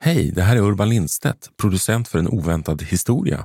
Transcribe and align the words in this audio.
Hej, 0.00 0.32
det 0.34 0.42
här 0.42 0.56
är 0.56 0.60
Urban 0.60 0.88
Lindstedt, 0.88 1.56
producent 1.56 2.08
för 2.08 2.18
En 2.18 2.28
oväntad 2.28 2.82
historia. 2.82 3.44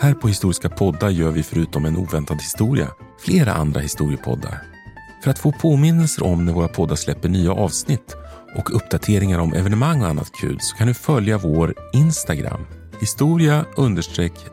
Här 0.00 0.14
på 0.14 0.28
Historiska 0.28 0.68
poddar 0.68 1.10
gör 1.10 1.30
vi 1.30 1.42
förutom 1.42 1.84
En 1.84 1.96
oväntad 1.96 2.40
historia 2.40 2.88
flera 3.20 3.52
andra 3.52 3.80
historiepoddar. 3.80 4.62
För 5.24 5.30
att 5.30 5.38
få 5.38 5.52
påminnelser 5.52 6.22
om 6.24 6.44
när 6.44 6.52
våra 6.52 6.68
poddar 6.68 6.96
släpper 6.96 7.28
nya 7.28 7.52
avsnitt 7.52 8.16
och 8.56 8.76
uppdateringar 8.76 9.38
om 9.38 9.54
evenemang 9.54 10.02
och 10.02 10.08
annat 10.08 10.32
kul 10.40 10.58
så 10.60 10.76
kan 10.76 10.86
du 10.86 10.94
följa 10.94 11.38
vår 11.38 11.74
Instagram, 11.92 12.66
historia 13.00 13.64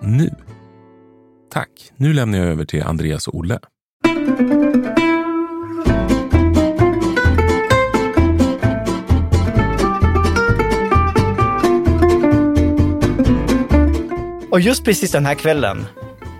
nu. 0.02 0.30
Tack, 1.54 1.70
nu 1.96 2.14
lämnar 2.14 2.38
jag 2.38 2.48
över 2.48 2.66
till 2.66 2.84
Andreas 2.84 3.28
och 3.28 3.36
Olle. 3.36 3.60
Och 14.52 14.60
just 14.60 14.84
precis 14.84 15.12
den 15.12 15.26
här 15.26 15.36
kvällen, 15.36 15.86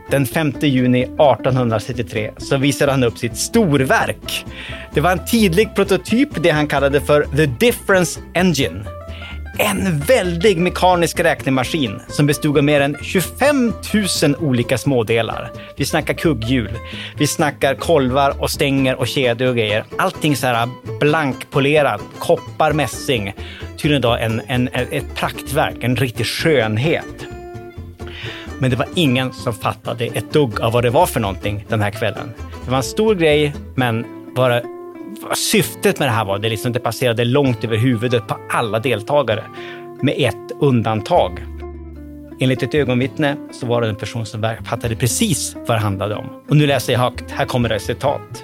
den 0.10 0.26
5 0.26 0.54
juni 0.62 1.02
1833, 1.02 2.32
så 2.38 2.58
visade 2.58 2.92
han 2.92 3.04
upp 3.04 3.18
sitt 3.18 3.38
storverk. 3.38 4.46
Det 4.94 5.02
var 5.02 5.12
en 5.12 5.26
tidig 5.26 5.76
prototyp, 5.76 6.30
det 6.44 6.50
han 6.50 6.68
kallade 6.68 7.02
för 7.02 7.24
The 7.24 7.46
Difference 7.46 8.20
Engine. 8.34 8.86
En 9.58 10.00
väldig 10.00 10.58
mekanisk 10.58 11.20
räknemaskin 11.20 12.02
som 12.08 12.26
bestod 12.28 12.58
av 12.58 12.64
mer 12.64 12.82
än 12.82 12.98
25 13.02 13.74
000 14.24 14.36
olika 14.40 14.78
smådelar. 14.78 15.52
Vi 15.78 15.86
snackar 15.86 16.14
kugghjul, 16.14 16.72
vi 17.18 17.28
snackar 17.28 17.76
kolvar 17.76 18.42
och 18.42 18.52
stänger 18.52 18.96
och 18.96 19.08
kedjor 19.08 19.50
och 19.50 19.56
grejer. 19.56 19.86
Allting 19.98 20.36
så 20.36 20.48
här 20.48 20.70
blankpolerat, 21.00 22.02
koppar, 22.20 22.74
mässing. 22.74 23.34
Tydligen 23.78 24.02
då 24.02 24.12
en, 24.12 24.42
en, 24.48 24.68
ett 24.68 25.16
praktverk, 25.16 25.84
en 25.84 25.96
riktig 25.96 26.26
skönhet. 26.26 27.39
Men 28.60 28.70
det 28.70 28.76
var 28.76 28.88
ingen 28.96 29.34
som 29.34 29.54
fattade 29.54 30.06
ett 30.06 30.34
dugg 30.34 30.62
av 30.62 30.74
vad 30.74 30.84
det 30.84 30.90
var 30.90 31.06
för 31.06 31.20
någonting 31.20 31.66
den 31.70 31.82
här 31.82 31.92
kvällen. 31.92 32.34
Det 32.66 32.72
var 32.72 32.78
en 32.78 32.84
stor 32.84 33.16
grej, 33.16 33.54
men 33.76 34.06
bara 34.36 34.62
vad 35.22 35.38
syftet 35.38 36.00
med 36.00 36.08
det 36.08 36.12
här 36.12 36.26
var, 36.26 36.40
det, 36.40 36.50
liksom, 36.50 36.72
det 36.72 36.80
passerade 36.80 37.26
långt 37.26 37.64
över 37.64 37.78
huvudet 37.78 38.28
på 38.28 38.38
alla 38.50 38.80
deltagare. 38.80 39.44
Med 40.02 40.16
ett 40.18 40.52
undantag. 40.62 41.46
Enligt 42.40 42.64
ett 42.64 42.76
ögonvittne 42.76 43.36
så 43.52 43.66
var 43.66 43.82
det 43.82 43.90
en 43.90 43.96
person 43.96 44.26
som 44.26 44.56
fattade 44.66 44.96
precis 44.96 45.56
vad 45.68 45.78
det 45.78 45.82
handlade 45.82 46.16
om. 46.16 46.26
Och 46.50 46.58
nu 46.58 46.68
läser 46.68 46.94
jag 46.94 47.00
högt. 47.00 47.32
Här 47.32 47.46
kommer 47.46 47.70
det 47.70 47.80
citat. 47.80 48.44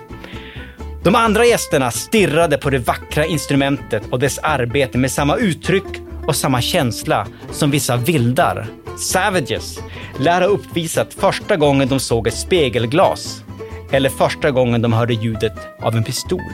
De 1.04 1.16
andra 1.16 1.46
gästerna 1.46 1.92
stirrade 1.92 2.58
på 2.58 2.70
det 2.70 2.78
vackra 2.78 3.26
instrumentet 3.26 4.04
och 4.10 4.20
dess 4.20 4.40
arbete 4.40 4.98
med 4.98 5.12
samma 5.12 5.36
uttryck 5.36 6.02
och 6.28 6.36
samma 6.36 6.62
känsla 6.62 7.28
som 7.52 7.72
vissa 7.72 7.98
vildar, 7.98 8.68
savages, 8.98 9.80
lär 10.20 10.42
ha 10.42 10.48
uppvisat 10.48 11.14
första 11.14 11.58
gången 11.58 11.88
de 11.88 12.00
såg 12.00 12.28
ett 12.28 12.38
spegelglas 12.38 13.44
eller 13.92 14.10
första 14.10 14.52
gången 14.52 14.82
de 14.82 14.94
hörde 14.94 15.14
ljudet 15.14 15.58
av 15.82 15.96
en 15.96 16.04
pistol. 16.04 16.54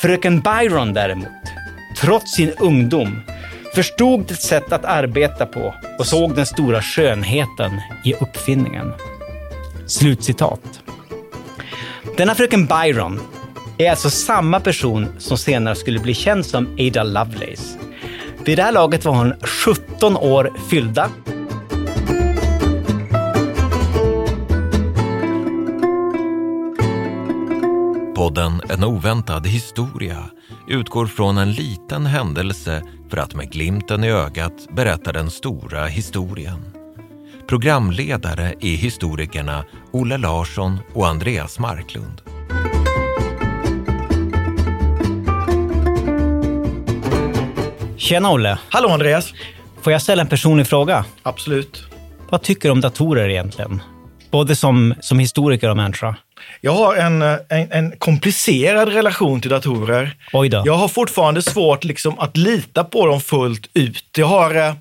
Fröken 0.00 0.40
Byron 0.40 0.92
däremot, 0.92 1.26
trots 2.00 2.34
sin 2.34 2.52
ungdom, 2.60 3.20
förstod 3.74 4.30
ett 4.30 4.42
sätt 4.42 4.72
att 4.72 4.84
arbeta 4.84 5.46
på 5.46 5.74
och 5.98 6.06
såg 6.06 6.34
den 6.34 6.46
stora 6.46 6.82
skönheten 6.82 7.80
i 8.04 8.14
uppfinningen. 8.14 8.92
Slutcitat. 9.86 10.80
Denna 12.16 12.34
fröken 12.34 12.66
Byron 12.66 13.20
är 13.78 13.90
alltså 13.90 14.10
samma 14.10 14.60
person 14.60 15.08
som 15.18 15.38
senare 15.38 15.74
skulle 15.74 15.98
bli 15.98 16.14
känd 16.14 16.46
som 16.46 16.76
Ada 16.80 17.02
Lovelace. 17.02 17.85
Vid 18.46 18.58
det 18.58 18.62
här 18.62 18.72
laget 18.72 19.04
var 19.04 19.14
hon 19.14 19.34
17 19.42 20.16
år 20.16 20.52
fyllda 20.70 21.10
Podden 28.14 28.60
En 28.68 28.84
oväntad 28.84 29.46
historia 29.46 30.30
utgår 30.68 31.06
från 31.06 31.38
en 31.38 31.52
liten 31.52 32.06
händelse 32.06 32.82
för 33.10 33.16
att 33.16 33.34
med 33.34 33.52
glimten 33.52 34.04
i 34.04 34.10
ögat 34.10 34.68
berätta 34.76 35.12
den 35.12 35.30
stora 35.30 35.86
historien. 35.86 36.64
Programledare 37.48 38.54
är 38.60 38.76
historikerna 38.76 39.64
Olle 39.92 40.18
Larsson 40.18 40.78
och 40.94 41.08
Andreas 41.08 41.58
Marklund. 41.58 42.35
Tjena 47.98 48.30
Olle! 48.30 48.58
Hallå 48.68 48.88
Andreas! 48.88 49.32
Får 49.82 49.92
jag 49.92 50.02
ställa 50.02 50.22
en 50.22 50.28
personlig 50.28 50.66
fråga? 50.66 51.04
Absolut. 51.22 51.84
Vad 52.30 52.42
tycker 52.42 52.68
du 52.68 52.72
om 52.72 52.80
datorer 52.80 53.28
egentligen? 53.28 53.82
Både 54.30 54.56
som, 54.56 54.94
som 55.00 55.18
historiker 55.18 55.70
och 55.70 55.76
människa. 55.76 56.16
Jag 56.60 56.72
har 56.72 56.96
en, 56.96 57.22
en, 57.22 57.38
en, 57.70 57.92
komplicerad 57.98 58.88
relation 58.88 59.40
till 59.40 59.50
datorer. 59.50 60.16
Oj 60.32 60.48
då. 60.48 60.62
Jag 60.66 60.74
har 60.74 60.88
fortfarande 60.88 61.42
svårt 61.42 61.84
liksom, 61.84 62.18
att 62.18 62.36
lita 62.36 62.84
på 62.84 63.06
dem 63.06 63.20
fullt 63.20 63.70
ut. 63.74 64.04
Jag, 64.16 64.26
har, 64.26 64.54
eh, 64.54 64.74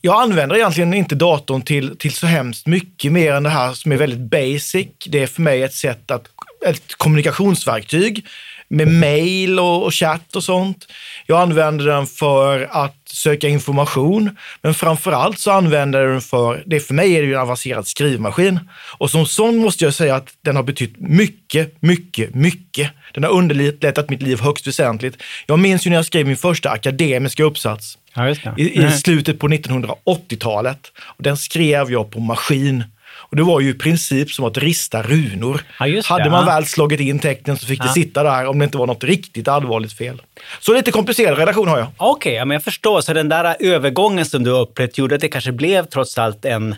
jag 0.00 0.22
använder 0.22 0.56
egentligen 0.56 0.94
inte 0.94 1.14
datorn 1.14 1.62
till, 1.62 1.98
till 1.98 2.12
så 2.12 2.26
hemskt 2.26 2.66
mycket 2.66 3.12
mer 3.12 3.32
än 3.32 3.42
det 3.42 3.50
här 3.50 3.72
som 3.72 3.92
är 3.92 3.96
väldigt 3.96 4.30
basic. 4.30 4.88
Det 5.06 5.22
är 5.22 5.26
för 5.26 5.42
mig 5.42 5.62
ett 5.62 5.74
sätt 5.74 6.10
att, 6.10 6.26
ett 6.66 6.94
kommunikationsverktyg 6.96 8.26
med 8.68 8.88
mail 8.88 9.58
och, 9.58 9.84
och 9.84 9.94
chatt 9.94 10.36
och 10.36 10.44
sånt. 10.44 10.86
Jag 11.26 11.40
använder 11.40 11.84
den 11.84 12.06
för 12.06 12.68
att 12.70 12.96
söka 13.04 13.48
information, 13.48 14.36
men 14.62 14.74
framför 14.74 15.12
allt 15.12 15.38
så 15.38 15.50
använder 15.50 16.00
jag 16.00 16.10
den 16.10 16.20
för, 16.20 16.62
det 16.66 16.80
för 16.80 16.94
mig 16.94 17.16
är 17.16 17.22
det 17.22 17.26
ju 17.28 17.34
en 17.34 17.40
avancerad 17.40 17.86
skrivmaskin. 17.86 18.60
Och 18.98 19.10
som 19.10 19.26
sån 19.26 19.56
måste 19.56 19.84
jag 19.84 19.94
säga 19.94 20.14
att 20.14 20.34
den 20.40 20.56
har 20.56 20.62
betytt 20.62 20.94
mycket, 20.96 21.82
mycket, 21.82 22.34
mycket. 22.34 22.90
Den 23.14 23.24
har 23.24 23.30
underlättat 23.30 24.10
mitt 24.10 24.22
liv 24.22 24.40
högst 24.40 24.66
väsentligt. 24.66 25.22
Jag 25.46 25.58
minns 25.58 25.86
ju 25.86 25.90
när 25.90 25.96
jag 25.96 26.06
skrev 26.06 26.26
min 26.26 26.36
första 26.36 26.70
akademiska 26.70 27.44
uppsats 27.44 27.98
ja, 28.14 28.34
i, 28.56 28.84
i 28.84 28.90
slutet 28.90 29.38
på 29.38 29.48
1980-talet. 29.48 30.92
Och 30.98 31.22
den 31.22 31.36
skrev 31.36 31.92
jag 31.92 32.10
på 32.10 32.20
maskin 32.20 32.84
och 33.30 33.36
det 33.36 33.42
var 33.42 33.60
ju 33.60 33.70
i 33.70 33.74
princip 33.74 34.30
som 34.30 34.44
att 34.44 34.58
rista 34.58 35.02
runor. 35.02 35.60
Ja, 35.80 36.02
Hade 36.04 36.30
man 36.30 36.46
väl 36.46 36.66
slagit 36.66 37.00
in 37.00 37.18
tecknen 37.18 37.56
så 37.56 37.66
fick 37.66 37.82
det 37.82 37.88
sitta 37.88 38.22
där 38.22 38.46
om 38.46 38.58
det 38.58 38.64
inte 38.64 38.78
var 38.78 38.86
något 38.86 39.04
riktigt 39.04 39.48
allvarligt 39.48 39.92
fel. 39.92 40.22
Så 40.60 40.74
lite 40.74 40.90
komplicerad 40.90 41.38
relation 41.38 41.68
har 41.68 41.78
jag. 41.78 41.88
Okej, 41.96 42.32
okay, 42.32 42.48
ja, 42.48 42.52
jag 42.52 42.62
förstår. 42.62 43.00
Så 43.00 43.12
den 43.12 43.28
där 43.28 43.56
övergången 43.60 44.26
som 44.26 44.44
du 44.44 44.50
upplevt 44.50 44.98
gjorde 44.98 45.14
att 45.14 45.20
det 45.20 45.28
kanske 45.28 45.52
blev 45.52 45.84
trots 45.84 46.18
allt 46.18 46.44
en, 46.44 46.74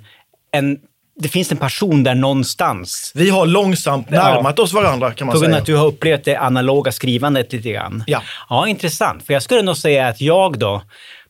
en 0.52 0.78
det 1.20 1.28
finns 1.28 1.52
en 1.52 1.58
person 1.58 2.04
där 2.04 2.14
någonstans. 2.14 3.12
Vi 3.14 3.30
har 3.30 3.46
långsamt 3.46 4.10
närmat 4.10 4.54
ja. 4.56 4.62
oss 4.62 4.72
varandra 4.72 5.12
kan 5.12 5.26
man 5.26 5.34
På 5.34 5.40
säga. 5.40 5.56
att 5.56 5.66
du 5.66 5.76
har 5.76 5.86
upplevt 5.86 6.24
det 6.24 6.36
analoga 6.36 6.92
skrivandet 6.92 7.52
lite 7.52 7.70
grann. 7.70 8.04
Ja. 8.06 8.22
Ja, 8.48 8.68
intressant. 8.68 9.26
För 9.26 9.32
jag 9.32 9.42
skulle 9.42 9.62
nog 9.62 9.76
säga 9.76 10.08
att 10.08 10.20
jag 10.20 10.58
då 10.58 10.82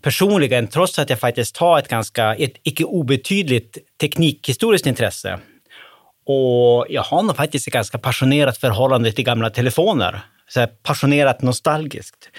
personligen, 0.02 0.68
trots 0.68 0.98
att 0.98 1.10
jag 1.10 1.20
faktiskt 1.20 1.56
har 1.56 1.78
ett 1.78 1.88
ganska, 1.88 2.34
ett 2.34 2.54
icke 2.62 2.84
obetydligt 2.84 3.78
teknikhistoriskt 4.00 4.86
intresse, 4.86 5.38
och 6.28 6.86
jag 6.88 7.02
har 7.02 7.22
nog 7.22 7.36
faktiskt 7.36 7.66
ett 7.66 7.72
ganska 7.72 7.98
passionerat 7.98 8.58
förhållande 8.58 9.12
till 9.12 9.24
gamla 9.24 9.50
telefoner. 9.50 10.20
Så 10.48 10.66
passionerat 10.66 11.42
nostalgiskt. 11.42 12.30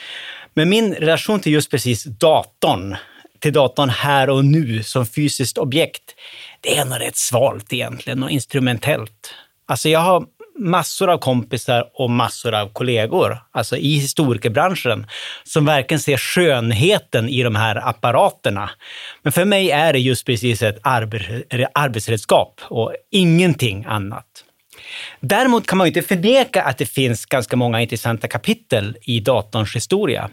Men 0.53 0.69
min 0.69 0.93
relation 0.93 1.39
till 1.39 1.51
just 1.51 1.71
precis 1.71 2.03
datorn, 2.03 2.95
till 3.39 3.53
datorn 3.53 3.89
här 3.89 4.29
och 4.29 4.45
nu 4.45 4.83
som 4.83 5.05
fysiskt 5.05 5.57
objekt, 5.57 6.15
det 6.61 6.77
är 6.77 6.85
nog 6.85 6.99
rätt 6.99 7.17
svalt 7.17 7.73
egentligen 7.73 8.23
och 8.23 8.29
instrumentellt. 8.29 9.33
Alltså 9.65 9.89
jag 9.89 9.99
har 9.99 10.25
massor 10.59 11.09
av 11.09 11.17
kompisar 11.17 11.89
och 11.93 12.09
massor 12.09 12.55
av 12.55 12.73
kollegor, 12.73 13.37
alltså 13.51 13.77
i 13.77 13.93
historikerbranschen, 13.93 15.07
som 15.43 15.65
verkligen 15.65 15.99
ser 15.99 16.17
skönheten 16.17 17.29
i 17.29 17.43
de 17.43 17.55
här 17.55 17.89
apparaterna. 17.89 18.69
Men 19.23 19.31
för 19.31 19.45
mig 19.45 19.71
är 19.71 19.93
det 19.93 19.99
just 19.99 20.25
precis 20.25 20.61
ett 20.61 20.79
arbetsredskap 21.73 22.61
och 22.63 22.93
ingenting 23.11 23.85
annat. 23.87 24.25
Däremot 25.19 25.67
kan 25.67 25.77
man 25.77 25.87
inte 25.87 26.01
förneka 26.01 26.63
att 26.63 26.77
det 26.77 26.85
finns 26.85 27.25
ganska 27.25 27.55
många 27.55 27.81
intressanta 27.81 28.27
kapitel 28.27 28.97
i 29.01 29.19
datorns 29.19 29.75
historia. 29.75 30.29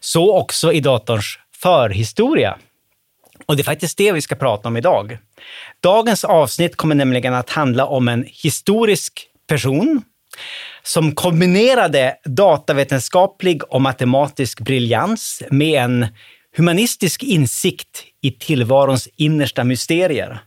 Så 0.00 0.38
också 0.38 0.72
i 0.72 0.80
datorns 0.80 1.38
förhistoria. 1.62 2.58
Och 3.46 3.56
det 3.56 3.62
är 3.62 3.64
faktiskt 3.64 3.98
det 3.98 4.12
vi 4.12 4.22
ska 4.22 4.34
prata 4.34 4.68
om 4.68 4.76
idag. 4.76 5.18
Dagens 5.80 6.24
avsnitt 6.24 6.76
kommer 6.76 6.94
nämligen 6.94 7.34
att 7.34 7.50
handla 7.50 7.86
om 7.86 8.08
en 8.08 8.24
historisk 8.28 9.28
person 9.46 10.02
som 10.82 11.14
kombinerade 11.14 12.16
datavetenskaplig 12.24 13.62
och 13.64 13.80
matematisk 13.80 14.60
briljans 14.60 15.42
med 15.50 15.82
en 15.84 16.06
humanistisk 16.56 17.22
insikt 17.22 18.04
i 18.22 18.30
tillvarons 18.30 19.08
innersta 19.16 19.64
mysterier. 19.64 20.38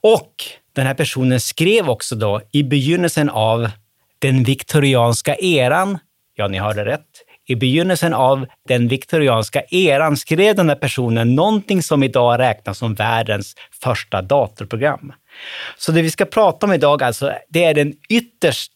Och 0.00 0.32
den 0.74 0.86
här 0.86 0.94
personen 0.94 1.40
skrev 1.40 1.90
också 1.90 2.16
då 2.16 2.40
i 2.52 2.62
begynnelsen 2.62 3.30
av 3.30 3.70
den 4.18 4.44
viktorianska 4.44 5.36
eran, 5.36 5.98
ja, 6.34 6.48
ni 6.48 6.58
hörde 6.58 6.84
rätt, 6.84 7.06
i 7.48 7.56
begynnelsen 7.56 8.14
av 8.14 8.46
den 8.68 8.88
viktorianska 8.88 9.62
eran 9.70 10.16
skrev 10.16 10.54
den 10.54 10.68
här 10.68 10.76
personen 10.76 11.34
någonting 11.34 11.82
som 11.82 12.02
idag 12.02 12.38
räknas 12.38 12.78
som 12.78 12.94
världens 12.94 13.54
första 13.82 14.22
datorprogram. 14.22 15.12
Så 15.76 15.92
det 15.92 16.02
vi 16.02 16.10
ska 16.10 16.24
prata 16.24 16.66
om 16.66 16.72
idag 16.72 17.02
alltså, 17.02 17.32
det 17.48 17.64
är 17.64 17.74
den 17.74 17.94
ytterst 18.08 18.72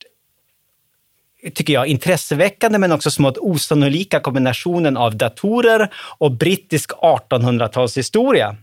tycker 1.54 1.72
jag, 1.72 1.86
intresseväckande 1.86 2.78
men 2.78 2.92
också 2.92 3.10
smått 3.10 3.38
osannolika 3.38 4.20
kombinationen 4.20 4.96
av 4.96 5.16
datorer 5.16 5.92
och 6.18 6.32
brittisk 6.32 6.90
1800-talshistoria. 6.92 8.56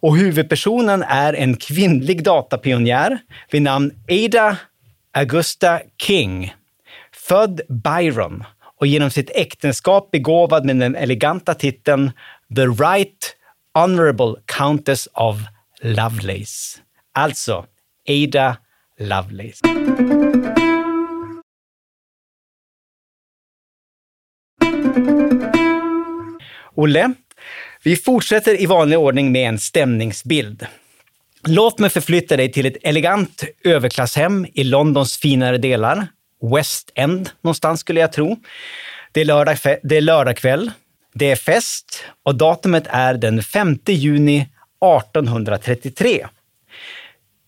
Och 0.00 0.16
huvudpersonen 0.16 1.02
är 1.02 1.32
en 1.32 1.56
kvinnlig 1.56 2.24
datapionjär 2.24 3.18
vid 3.50 3.62
namn 3.62 3.92
Ada 4.10 4.56
Augusta 5.12 5.80
King, 6.02 6.54
född 7.12 7.60
Byron 7.68 8.44
och 8.80 8.86
genom 8.86 9.10
sitt 9.10 9.30
äktenskap 9.34 10.10
begåvad 10.10 10.64
med 10.64 10.76
den 10.76 10.96
eleganta 10.96 11.54
titeln 11.54 12.12
The 12.56 12.66
Right 12.66 13.36
Honorable 13.74 14.34
Countess 14.46 15.08
of 15.14 15.36
Lovelace. 15.82 16.83
Alltså 17.16 17.66
Ada 18.08 18.56
Lovelace. 18.98 19.60
Olle, 26.74 27.12
vi 27.82 27.96
fortsätter 27.96 28.60
i 28.60 28.66
vanlig 28.66 28.98
ordning 28.98 29.32
med 29.32 29.48
en 29.48 29.58
stämningsbild. 29.58 30.66
Låt 31.46 31.78
mig 31.78 31.90
förflytta 31.90 32.36
dig 32.36 32.52
till 32.52 32.66
ett 32.66 32.76
elegant 32.82 33.44
överklasshem 33.64 34.46
i 34.54 34.64
Londons 34.64 35.16
finare 35.16 35.58
delar. 35.58 36.06
West 36.54 36.92
End 36.94 37.30
någonstans 37.40 37.80
skulle 37.80 38.00
jag 38.00 38.12
tro. 38.12 38.36
Det 39.12 39.20
är 39.20 39.24
lördag, 39.24 39.58
det 39.82 39.96
är 39.96 40.00
lördag 40.00 40.36
kväll. 40.36 40.70
Det 41.12 41.30
är 41.30 41.36
fest 41.36 42.04
och 42.22 42.34
datumet 42.34 42.86
är 42.86 43.14
den 43.14 43.42
5 43.42 43.78
juni 43.86 44.36
1833. 44.38 46.26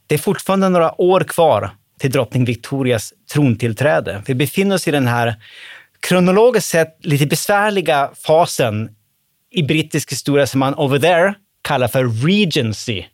Det 0.06 0.14
är 0.14 0.18
fortfarande 0.18 0.68
några 0.68 1.00
år 1.00 1.20
kvar 1.20 1.70
till 2.00 2.10
drottning 2.10 2.44
Victorias 2.44 3.12
trontillträde. 3.32 4.22
Vi 4.26 4.34
befinner 4.34 4.74
oss 4.74 4.88
i 4.88 4.90
den 4.90 5.06
här 5.06 5.34
kronologiskt 6.00 6.68
sett 6.68 6.98
lite 7.00 7.26
besvärliga 7.26 8.10
fasen 8.26 8.90
i 9.50 9.62
brittisk 9.62 10.12
historia 10.12 10.46
som 10.46 10.60
man 10.60 10.74
over 10.74 10.98
there 10.98 11.34
kallar 11.62 11.88
för 11.88 12.26
regency. 12.26 13.04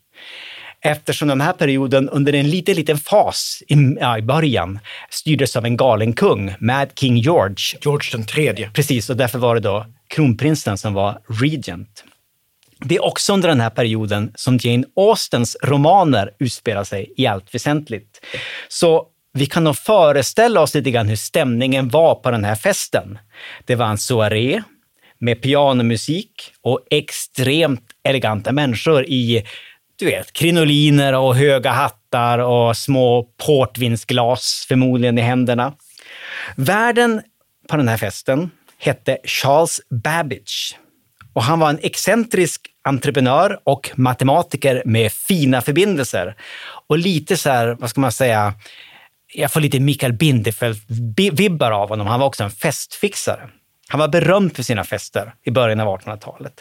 Eftersom 0.85 1.27
den 1.27 1.41
här 1.41 1.53
perioden 1.53 2.09
under 2.09 2.33
en 2.33 2.49
liten, 2.49 2.75
liten 2.75 2.97
fas 2.97 3.63
i, 3.67 3.75
ja, 3.99 4.17
i 4.17 4.21
början 4.21 4.79
styrdes 5.09 5.55
av 5.55 5.65
en 5.65 5.77
galen 5.77 6.13
kung, 6.13 6.55
Mad 6.59 6.89
King 6.95 7.17
George. 7.17 7.79
George 7.81 8.09
den 8.11 8.25
tredje. 8.25 8.69
Precis, 8.69 9.09
och 9.09 9.17
därför 9.17 9.39
var 9.39 9.55
det 9.55 9.61
då 9.61 9.85
kronprinsen 10.07 10.77
som 10.77 10.93
var 10.93 11.19
regent. 11.27 12.03
Det 12.85 12.95
är 12.95 13.03
också 13.05 13.33
under 13.33 13.49
den 13.49 13.61
här 13.61 13.69
perioden 13.69 14.31
som 14.35 14.59
Jane 14.61 14.83
Austens 14.95 15.57
romaner 15.63 16.31
utspelar 16.39 16.83
sig 16.83 17.13
i 17.17 17.27
allt 17.27 17.55
väsentligt. 17.55 18.25
Så 18.67 19.07
vi 19.33 19.45
kan 19.45 19.63
nog 19.63 19.77
föreställa 19.77 20.61
oss 20.61 20.75
lite 20.75 20.91
grann 20.91 21.07
hur 21.07 21.15
stämningen 21.15 21.89
var 21.89 22.15
på 22.15 22.31
den 22.31 22.43
här 22.43 22.55
festen. 22.55 23.17
Det 23.65 23.75
var 23.75 23.85
en 23.85 23.97
soaré 23.97 24.63
med 25.19 25.41
pianomusik 25.41 26.31
och 26.61 26.79
extremt 26.89 27.85
eleganta 28.03 28.51
människor 28.51 29.05
i 29.05 29.43
du 29.99 30.05
vet, 30.05 30.33
krinoliner 30.33 31.13
och 31.13 31.35
höga 31.35 31.71
hattar 31.71 32.39
och 32.39 32.77
små 32.77 33.23
portvinsglas, 33.45 34.65
förmodligen 34.67 35.17
i 35.17 35.21
händerna. 35.21 35.73
Värden 36.55 37.21
på 37.69 37.77
den 37.77 37.87
här 37.87 37.97
festen 37.97 38.51
hette 38.77 39.17
Charles 39.23 39.81
Babbage 39.89 40.77
och 41.33 41.43
han 41.43 41.59
var 41.59 41.69
en 41.69 41.79
excentrisk 41.81 42.61
entreprenör 42.83 43.59
och 43.63 43.91
matematiker 43.95 44.81
med 44.85 45.11
fina 45.11 45.61
förbindelser. 45.61 46.35
Och 46.87 46.97
lite 46.97 47.37
så 47.37 47.49
här, 47.49 47.77
vad 47.79 47.89
ska 47.89 48.01
man 48.01 48.11
säga, 48.11 48.53
jag 49.33 49.51
får 49.51 49.61
lite 49.61 49.79
Mikael 49.79 50.13
Bindefeld-vibbar 50.13 51.71
av 51.71 51.89
honom. 51.89 52.07
Han 52.07 52.19
var 52.19 52.27
också 52.27 52.43
en 52.43 52.51
festfixare. 52.51 53.49
Han 53.87 53.99
var 53.99 54.07
berömd 54.07 54.55
för 54.55 54.63
sina 54.63 54.83
fester 54.83 55.33
i 55.43 55.51
början 55.51 55.79
av 55.79 55.99
1800-talet. 55.99 56.53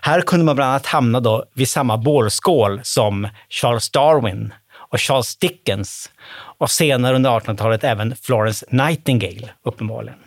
Här 0.00 0.20
kunde 0.20 0.44
man 0.44 0.56
bland 0.56 0.70
annat 0.70 0.86
hamna 0.86 1.20
då 1.20 1.44
vid 1.54 1.68
samma 1.68 1.96
bålskål 1.96 2.80
som 2.82 3.28
Charles 3.48 3.90
Darwin 3.90 4.54
och 4.74 5.00
Charles 5.00 5.36
Dickens 5.36 6.10
och 6.58 6.70
senare 6.70 7.16
under 7.16 7.30
1800-talet 7.30 7.84
även 7.84 8.16
Florence 8.16 8.66
Nightingale, 8.68 9.50
uppenbarligen. 9.64 10.18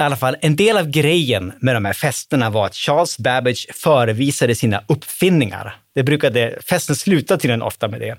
I 0.00 0.02
alla 0.02 0.16
fall, 0.16 0.36
en 0.40 0.56
del 0.56 0.76
av 0.76 0.90
grejen 0.90 1.52
med 1.60 1.76
de 1.76 1.84
här 1.84 1.92
festerna 1.92 2.50
var 2.50 2.66
att 2.66 2.74
Charles 2.74 3.18
Babbage 3.18 3.66
förevisade 3.74 4.54
sina 4.54 4.82
uppfinningar. 4.86 5.76
Det 5.94 6.02
brukade, 6.02 6.58
festen 6.68 6.96
slutade 6.96 7.40
tydligen 7.40 7.62
ofta 7.62 7.88
med 7.88 8.00
det. 8.00 8.16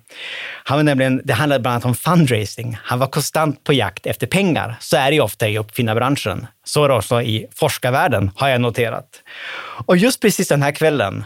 Han 0.63 0.77
var 0.77 0.83
nämligen, 0.83 1.21
det 1.23 1.33
handlade 1.33 1.61
bland 1.61 1.73
annat 1.73 1.85
om 1.85 1.95
fundraising. 1.95 2.77
Han 2.83 2.99
var 2.99 3.07
konstant 3.07 3.63
på 3.63 3.73
jakt 3.73 4.05
efter 4.05 4.27
pengar. 4.27 4.75
Så 4.79 4.97
är 4.97 5.11
det 5.11 5.15
ju 5.15 5.21
ofta 5.21 5.49
i 5.49 5.57
uppfinnarbranschen. 5.57 6.47
Så 6.63 6.83
är 6.83 6.89
det 6.89 6.95
också 6.95 7.21
i 7.21 7.47
forskarvärlden, 7.55 8.31
har 8.35 8.49
jag 8.49 8.61
noterat. 8.61 9.23
Och 9.85 9.97
just 9.97 10.21
precis 10.21 10.47
den 10.47 10.63
här 10.63 10.71
kvällen, 10.71 11.23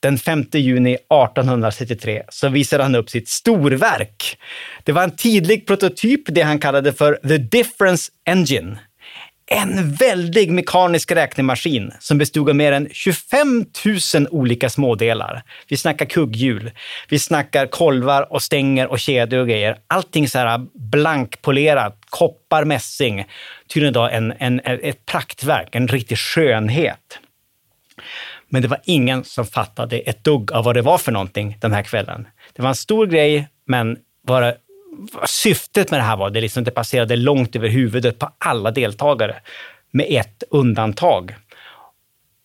den 0.00 0.18
5 0.18 0.44
juni 0.52 0.94
1833 0.94 2.22
så 2.28 2.48
visade 2.48 2.82
han 2.82 2.94
upp 2.94 3.10
sitt 3.10 3.28
storverk. 3.28 4.38
Det 4.84 4.92
var 4.92 5.02
en 5.02 5.16
tidig 5.16 5.66
prototyp, 5.66 6.22
det 6.26 6.42
han 6.42 6.58
kallade 6.58 6.92
för 6.92 7.18
The 7.28 7.38
Difference 7.38 8.10
Engine 8.26 8.78
en 9.46 9.92
väldig 9.92 10.50
mekanisk 10.50 11.12
räknemaskin 11.12 11.92
som 12.00 12.18
bestod 12.18 12.48
av 12.48 12.56
mer 12.56 12.72
än 12.72 12.88
25 12.92 13.64
000 14.14 14.28
olika 14.30 14.70
smådelar. 14.70 15.42
Vi 15.68 15.76
snackar 15.76 16.06
kugghjul, 16.06 16.70
vi 17.08 17.18
snackar 17.18 17.66
kolvar 17.66 18.32
och 18.32 18.42
stänger 18.42 18.86
och 18.86 18.98
kedjor 18.98 19.40
och 19.40 19.48
grejer. 19.48 19.76
Allting 19.86 20.28
så 20.28 20.38
här 20.38 20.66
blankpolerat, 20.74 21.98
koppar, 22.06 22.64
mässing. 22.64 23.24
Tydligen 23.68 23.92
då 23.92 24.02
en, 24.02 24.32
en, 24.38 24.60
ett 24.64 25.06
praktverk, 25.06 25.74
en 25.74 25.88
riktig 25.88 26.18
skönhet. 26.18 27.18
Men 28.48 28.62
det 28.62 28.68
var 28.68 28.80
ingen 28.84 29.24
som 29.24 29.46
fattade 29.46 29.98
ett 29.98 30.24
dugg 30.24 30.52
av 30.52 30.64
vad 30.64 30.74
det 30.74 30.82
var 30.82 30.98
för 30.98 31.12
någonting 31.12 31.58
den 31.60 31.72
här 31.72 31.82
kvällen. 31.82 32.28
Det 32.52 32.62
var 32.62 32.68
en 32.68 32.74
stor 32.74 33.06
grej, 33.06 33.48
men 33.66 33.96
var 34.22 34.42
det 34.42 34.56
syftet 35.26 35.90
med 35.90 36.00
det 36.00 36.04
här 36.04 36.16
var 36.16 36.30
det 36.30 36.40
liksom 36.40 36.64
det 36.64 36.70
passerade 36.70 37.16
långt 37.16 37.56
över 37.56 37.68
huvudet 37.68 38.18
på 38.18 38.30
alla 38.38 38.70
deltagare, 38.70 39.36
med 39.90 40.06
ett 40.08 40.42
undantag. 40.50 41.34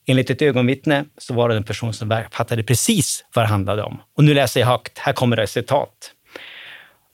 Enligt 0.08 0.30
ett 0.30 0.42
ögonvittne 0.42 1.06
så 1.18 1.34
var 1.34 1.50
det 1.50 1.56
en 1.56 1.64
person 1.64 1.94
som 1.94 2.24
fattade 2.32 2.64
precis 2.64 3.26
vad 3.34 3.46
det 3.46 3.50
handlade 3.50 3.84
om. 3.84 4.02
Och 4.18 4.24
nu 4.24 4.34
läser 4.34 4.60
jag 4.60 4.68
högt. 4.68 4.98
Här 4.98 5.14
kommer 5.14 5.36
det 5.36 5.48
citat. 5.48 6.12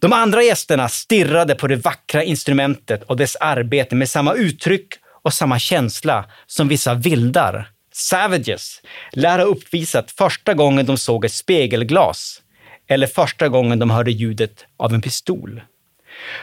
De 0.01 0.13
andra 0.13 0.43
gästerna 0.43 0.89
stirrade 0.89 1.55
på 1.55 1.67
det 1.67 1.75
vackra 1.75 2.23
instrumentet 2.23 3.03
och 3.03 3.17
dess 3.17 3.35
arbete 3.35 3.95
med 3.95 4.09
samma 4.09 4.33
uttryck 4.33 4.87
och 5.23 5.33
samma 5.33 5.59
känsla 5.59 6.25
som 6.45 6.67
vissa 6.67 6.93
vildar, 6.93 7.69
savages, 7.93 8.81
lär 9.11 9.39
ha 9.39 9.45
uppvisat 9.45 10.11
första 10.11 10.53
gången 10.53 10.85
de 10.85 10.97
såg 10.97 11.25
ett 11.25 11.31
spegelglas 11.31 12.41
eller 12.87 13.07
första 13.07 13.49
gången 13.49 13.79
de 13.79 13.89
hörde 13.89 14.11
ljudet 14.11 14.65
av 14.77 14.93
en 14.93 15.01
pistol. 15.01 15.61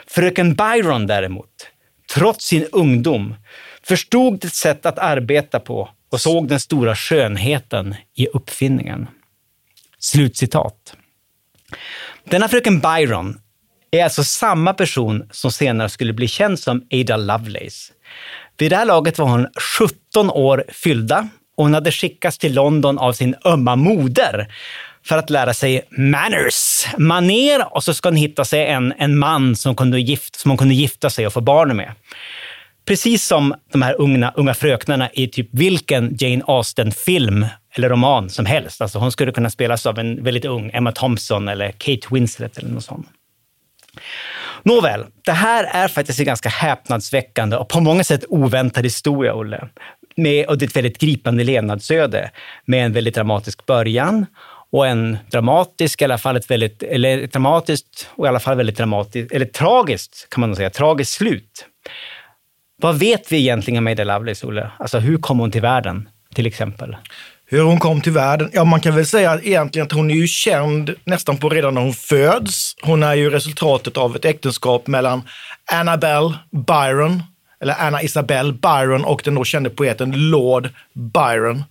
Fröken 0.06 0.54
Byron 0.54 1.06
däremot, 1.06 1.68
trots 2.14 2.46
sin 2.46 2.66
ungdom, 2.72 3.34
förstod 3.82 4.40
det 4.40 4.50
sätt 4.50 4.86
att 4.86 4.98
arbeta 4.98 5.60
på 5.60 5.88
och 6.10 6.20
såg 6.20 6.48
den 6.48 6.60
stora 6.60 6.96
skönheten 6.96 7.94
i 8.14 8.26
uppfinningen. 8.26 9.08
Slutcitat. 9.98 10.96
Denna 12.24 12.48
fröken 12.48 12.80
Byron 12.80 13.40
är 13.90 14.04
alltså 14.04 14.24
samma 14.24 14.74
person 14.74 15.28
som 15.30 15.52
senare 15.52 15.88
skulle 15.88 16.12
bli 16.12 16.28
känd 16.28 16.58
som 16.58 16.86
Ada 16.92 17.16
Lovelace. 17.16 17.92
Vid 18.58 18.72
det 18.72 18.76
här 18.76 18.84
laget 18.84 19.18
var 19.18 19.26
hon 19.26 19.46
17 19.78 20.30
år 20.30 20.64
fyllda 20.68 21.28
och 21.56 21.64
hon 21.64 21.74
hade 21.74 21.92
skickats 21.92 22.38
till 22.38 22.54
London 22.54 22.98
av 22.98 23.12
sin 23.12 23.34
ömma 23.44 23.76
moder 23.76 24.54
för 25.04 25.18
att 25.18 25.30
lära 25.30 25.54
sig 25.54 25.82
manners, 25.90 26.86
maner 26.98 27.74
och 27.74 27.84
så 27.84 27.94
ska 27.94 28.08
hon 28.08 28.16
hitta 28.16 28.44
sig 28.44 28.66
en, 28.66 28.94
en 28.98 29.18
man 29.18 29.56
som, 29.56 29.76
kunde 29.76 30.00
gift, 30.00 30.36
som 30.36 30.50
hon 30.50 30.58
kunde 30.58 30.74
gifta 30.74 31.10
sig 31.10 31.26
och 31.26 31.32
få 31.32 31.40
barn 31.40 31.76
med. 31.76 31.92
Precis 32.84 33.26
som 33.26 33.54
de 33.72 33.82
här 33.82 34.00
unga, 34.00 34.32
unga 34.36 34.54
fröknarna 34.54 35.10
i 35.12 35.28
typ 35.28 35.48
vilken 35.52 36.16
Jane 36.20 36.42
Austen-film 36.46 37.46
eller 37.74 37.88
roman 37.88 38.30
som 38.30 38.46
helst. 38.46 38.80
Alltså 38.80 38.98
hon 38.98 39.12
skulle 39.12 39.32
kunna 39.32 39.50
spelas 39.50 39.86
av 39.86 39.98
en 39.98 40.24
väldigt 40.24 40.44
ung 40.44 40.70
Emma 40.74 40.92
Thompson 40.92 41.48
eller 41.48 41.70
Kate 41.70 42.08
Winslet 42.10 42.58
eller 42.58 42.70
något 42.70 42.84
sånt. 42.84 43.06
Nåväl, 44.62 45.04
det 45.24 45.32
här 45.32 45.64
är 45.64 45.88
faktiskt 45.88 46.20
en 46.20 46.26
ganska 46.26 46.48
häpnadsväckande 46.48 47.56
och 47.56 47.68
på 47.68 47.80
många 47.80 48.04
sätt 48.04 48.24
oväntad 48.28 48.84
historia, 48.84 49.34
Olle. 49.34 49.68
Med, 50.16 50.46
och 50.46 50.58
det 50.58 50.64
är 50.64 50.66
ett 50.66 50.76
väldigt 50.76 50.98
gripande 50.98 51.44
levnadsöde 51.44 52.30
med 52.64 52.84
en 52.84 52.92
väldigt 52.92 53.14
dramatisk 53.14 53.66
början 53.66 54.26
och 54.72 54.86
en 54.86 55.18
dramatisk, 55.30 56.02
i 56.02 56.04
alla 56.04 56.18
fall 56.18 56.36
ett 56.36 56.50
väldigt, 56.50 56.82
eller 56.82 57.26
dramatiskt 57.26 58.08
och 58.10 58.26
i 58.26 58.28
alla 58.28 58.40
fall 58.40 58.56
väldigt 58.56 58.76
dramatiskt, 58.76 59.32
eller 59.32 59.46
tragiskt 59.46 60.26
kan 60.30 60.40
man 60.40 60.50
nog 60.50 60.56
säga, 60.56 60.70
tragiskt 60.70 61.12
slut. 61.12 61.66
Vad 62.82 62.98
vet 62.98 63.32
vi 63.32 63.38
egentligen 63.38 63.78
om 63.78 63.86
Ada 63.86 64.04
Lovelace, 64.04 64.46
Olle? 64.46 64.70
Alltså 64.78 64.98
hur 64.98 65.18
kom 65.18 65.38
hon 65.38 65.50
till 65.50 65.60
världen, 65.60 66.08
till 66.34 66.46
exempel? 66.46 66.96
Hur 67.46 67.62
hon 67.62 67.78
kom 67.78 68.00
till 68.00 68.12
världen? 68.12 68.50
Ja, 68.52 68.64
man 68.64 68.80
kan 68.80 68.94
väl 68.94 69.06
säga 69.06 69.40
egentligen 69.42 69.86
att 69.86 69.92
hon 69.92 70.10
är 70.10 70.14
ju 70.14 70.26
känd 70.26 70.94
nästan 71.04 71.36
på 71.36 71.48
redan 71.48 71.74
när 71.74 71.80
hon 71.80 71.94
föds. 71.94 72.74
Hon 72.82 73.02
är 73.02 73.14
ju 73.14 73.30
resultatet 73.30 73.96
av 73.96 74.16
ett 74.16 74.24
äktenskap 74.24 74.86
mellan 74.86 75.22
Annabelle 75.72 76.34
Byron, 76.50 77.22
eller 77.62 77.74
Anna 77.78 78.02
Isabelle 78.02 78.52
Byron 78.52 79.04
och 79.04 79.22
den 79.24 79.34
då 79.34 79.44
kände 79.44 79.70
poeten 79.70 80.30
Lord 80.30 80.68
Byron. 80.92 81.64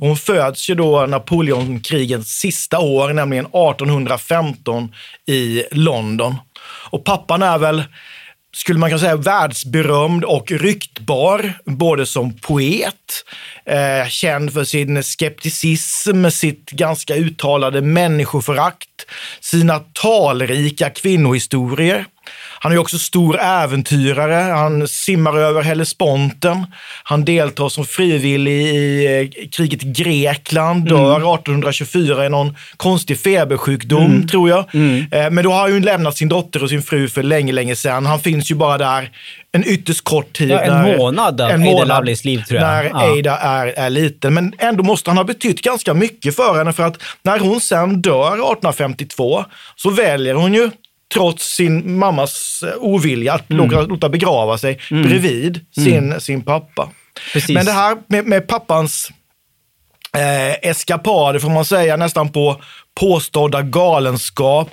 Hon 0.00 0.16
föds 0.16 0.70
ju 0.70 0.74
då 0.74 1.06
Napoleonkrigens 1.06 2.28
sista 2.28 2.78
år, 2.78 3.12
nämligen 3.12 3.46
1815 3.46 4.94
i 5.26 5.62
London. 5.70 6.34
Och 6.90 7.04
pappan 7.04 7.42
är 7.42 7.58
väl 7.58 7.84
skulle 8.52 8.78
man 8.78 8.90
kunna 8.90 9.00
säga, 9.00 9.16
världsberömd 9.16 10.24
och 10.24 10.50
ryktbar, 10.50 11.52
både 11.64 12.06
som 12.06 12.34
poet, 12.34 13.24
eh, 13.64 14.08
känd 14.08 14.52
för 14.52 14.64
sin 14.64 15.02
skepticism, 15.02 16.28
sitt 16.30 16.70
ganska 16.70 17.14
uttalade 17.14 17.80
människoförakt, 17.80 19.06
sina 19.40 19.78
talrika 19.78 20.90
kvinnohistorier. 20.90 22.04
Han 22.60 22.72
är 22.72 22.78
också 22.78 22.98
stor 22.98 23.40
äventyrare. 23.40 24.52
Han 24.52 24.88
simmar 24.88 25.36
över 25.38 25.62
Hellesponten. 25.62 26.66
Han 27.02 27.24
deltar 27.24 27.68
som 27.68 27.84
frivillig 27.84 28.62
i 28.62 29.06
eh, 29.06 29.48
kriget 29.50 29.84
i 29.84 29.86
Grekland, 29.86 30.88
dör 30.88 31.16
mm. 31.16 31.28
1824 31.28 32.26
i 32.26 32.28
någon 32.28 32.56
konstig 32.76 33.18
febersjukdom, 33.18 34.04
mm. 34.04 34.28
tror 34.28 34.48
jag. 34.48 34.74
Mm. 34.74 35.06
Eh, 35.12 35.30
men 35.30 35.44
då 35.44 35.52
har 35.52 35.60
han 35.60 35.74
ju 35.74 35.80
lämnat 35.80 36.16
sin 36.16 36.28
dotter 36.28 36.62
och 36.62 36.68
sin 36.68 36.82
fru 36.82 37.08
för 37.08 37.22
länge, 37.22 37.52
länge 37.52 37.76
sedan. 37.76 38.06
Han 38.06 38.20
finns 38.20 38.50
ju 38.50 38.54
bara 38.54 38.78
där 38.78 39.10
en 39.52 39.64
ytterst 39.68 40.04
kort 40.04 40.32
tid. 40.32 40.50
Ja, 40.50 40.60
en 40.60 40.84
där, 40.84 40.98
månad 40.98 41.40
av 41.40 41.50
en 41.50 41.62
Ada 41.62 41.84
Lovelace 41.84 42.28
liv, 42.28 42.42
tror 42.48 42.60
jag. 42.60 42.68
När 42.68 42.84
ja. 42.84 43.18
Ada 43.18 43.36
är, 43.36 43.66
är 43.66 43.90
liten. 43.90 44.34
Men 44.34 44.52
ändå 44.58 44.82
måste 44.84 45.10
han 45.10 45.16
ha 45.16 45.24
betytt 45.24 45.62
ganska 45.62 45.94
mycket 45.94 46.36
för 46.36 46.58
henne, 46.58 46.72
för 46.72 46.82
att 46.82 47.02
när 47.22 47.38
hon 47.38 47.60
sen 47.60 48.02
dör 48.02 48.32
1852 48.32 49.44
så 49.76 49.90
väljer 49.90 50.34
hon 50.34 50.54
ju 50.54 50.70
trots 51.14 51.54
sin 51.54 51.98
mammas 51.98 52.62
eh, 52.62 52.74
ovilja 52.78 53.32
att 53.34 53.50
mm. 53.50 53.70
låta 53.70 54.08
begrava 54.08 54.58
sig 54.58 54.78
mm. 54.90 55.02
bredvid 55.02 55.60
sin, 55.74 55.96
mm. 55.96 56.20
sin 56.20 56.42
pappa. 56.42 56.90
Precis. 57.32 57.54
Men 57.54 57.66
det 57.66 57.72
här 57.72 57.96
med, 58.06 58.26
med 58.26 58.48
pappans 58.48 59.10
eh, 60.16 60.70
eskapader, 60.70 61.38
får 61.38 61.50
man 61.50 61.64
säga, 61.64 61.96
nästan 61.96 62.28
på 62.28 62.62
påstådda 62.98 63.62
galenskap. 63.62 64.70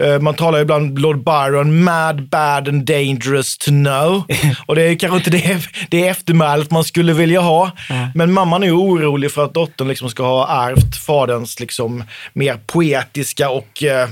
Eh, 0.00 0.20
man 0.20 0.34
talar 0.34 0.60
ibland 0.60 0.98
Lord 0.98 1.24
Byron, 1.24 1.84
mad, 1.84 2.28
bad 2.28 2.68
and 2.68 2.84
dangerous 2.84 3.58
to 3.58 3.70
know. 3.70 4.22
Och 4.66 4.74
det 4.74 4.82
är 4.82 4.94
kanske 4.94 5.16
inte 5.16 5.30
det, 5.30 5.60
det 5.90 6.08
eftermälet 6.08 6.70
man 6.70 6.84
skulle 6.84 7.12
vilja 7.12 7.40
ha. 7.40 7.70
Mm. 7.90 8.08
Men 8.14 8.32
mamman 8.32 8.62
är 8.62 8.76
orolig 8.76 9.32
för 9.32 9.44
att 9.44 9.54
dottern 9.54 9.88
liksom 9.88 10.10
ska 10.10 10.22
ha 10.22 10.68
ärvt 10.68 10.96
faderns 11.06 11.60
liksom 11.60 12.04
mer 12.32 12.58
poetiska 12.66 13.50
och 13.50 13.82
eh, 13.82 14.08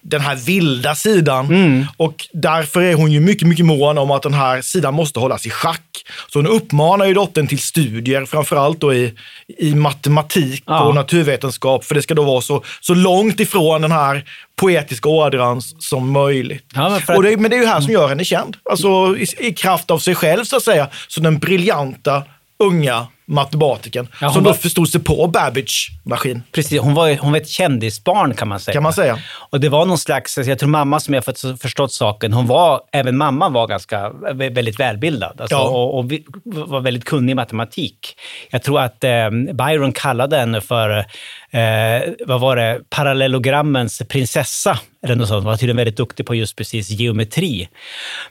den 0.00 0.20
här 0.20 0.36
vilda 0.36 0.94
sidan. 0.94 1.46
Mm. 1.46 1.86
Och 1.96 2.28
därför 2.32 2.82
är 2.82 2.94
hon 2.94 3.12
ju 3.12 3.20
mycket, 3.20 3.48
mycket 3.48 3.66
mån 3.66 3.98
om 3.98 4.10
att 4.10 4.22
den 4.22 4.34
här 4.34 4.62
sidan 4.62 4.94
måste 4.94 5.20
hållas 5.20 5.46
i 5.46 5.50
schack. 5.50 6.04
Så 6.28 6.38
hon 6.38 6.46
uppmanar 6.46 7.06
ju 7.06 7.14
dottern 7.14 7.46
till 7.46 7.58
studier, 7.58 8.24
framförallt 8.24 8.80
då 8.80 8.94
i, 8.94 9.14
i 9.58 9.74
matematik 9.74 10.62
ja. 10.66 10.80
och 10.80 10.94
naturvetenskap, 10.94 11.84
för 11.84 11.94
det 11.94 12.02
ska 12.02 12.14
då 12.14 12.22
vara 12.22 12.40
så, 12.40 12.64
så 12.80 12.94
långt 13.02 13.40
ifrån 13.40 13.82
den 13.82 13.92
här 13.92 14.24
poetiska 14.56 15.08
ådran 15.08 15.62
som 15.62 16.12
möjligt. 16.12 16.64
Ja, 16.74 16.88
men, 16.88 17.16
att... 17.16 17.24
det, 17.24 17.36
men, 17.36 17.50
det, 17.50 17.56
är 17.56 17.60
ju 17.60 17.66
här 17.66 17.80
som 17.80 17.92
gör 17.92 18.08
henne 18.08 18.24
känd. 18.24 18.56
Alltså 18.70 19.16
i, 19.16 19.26
i 19.38 19.52
kraft 19.52 19.90
av 19.90 19.98
sig 19.98 20.14
själv 20.14 20.44
så 20.44 20.56
att 20.56 20.62
säga, 20.62 20.88
som 21.08 21.22
den 21.22 21.38
briljanta 21.38 22.22
unga 22.58 23.06
matematikern 23.28 24.08
ja, 24.20 24.32
som 24.32 24.44
var... 24.44 24.52
då 24.52 24.58
förstod 24.58 24.88
sig 24.88 25.00
på 25.00 25.26
Babbage-maskin. 25.26 26.42
Precis, 26.52 26.80
hon 26.80 26.94
var, 26.94 27.16
hon 27.16 27.32
var 27.32 27.38
ett 27.38 27.48
kändisbarn 27.48 28.34
kan 28.34 28.48
man 28.48 28.60
säga. 28.60 28.72
Kan 28.72 28.82
man 28.82 28.92
säga. 28.92 29.18
Och 29.50 29.60
det 29.60 29.68
var 29.68 29.86
någon 29.86 29.98
slags, 29.98 30.38
jag 30.38 30.58
tror 30.58 30.68
mamma 30.68 31.00
som 31.00 31.14
jag 31.14 31.24
fått 31.24 31.40
förstått 31.60 31.92
saken, 31.92 32.32
hon 32.32 32.46
var, 32.46 32.80
även 32.92 33.16
mamma 33.16 33.48
var 33.48 33.66
ganska, 33.66 34.10
väldigt 34.34 34.80
välbildad 34.80 35.40
alltså, 35.40 35.56
ja. 35.56 35.68
och, 35.68 35.98
och, 35.98 36.04
var 36.44 36.80
väldigt 36.80 37.04
kunnig 37.04 37.32
i 37.32 37.34
matematik. 37.34 38.16
Jag 38.50 38.62
tror 38.62 38.80
att 38.80 39.04
eh, 39.04 39.30
Byron 39.30 39.92
kallade 39.92 40.36
henne 40.36 40.60
för 40.60 41.04
eh, 41.50 42.12
vad 42.26 42.40
var 42.40 42.56
det, 42.56 42.80
parallellogrammens 42.90 44.02
prinsessa. 44.08 44.78
Eller 45.02 45.16
något 45.16 45.28
sånt. 45.28 45.44
Hon 45.44 45.50
var 45.50 45.56
tydligen 45.56 45.76
väldigt 45.76 45.96
duktig 45.96 46.26
på 46.26 46.34
just 46.34 46.56
precis 46.56 46.90
geometri. 46.90 47.68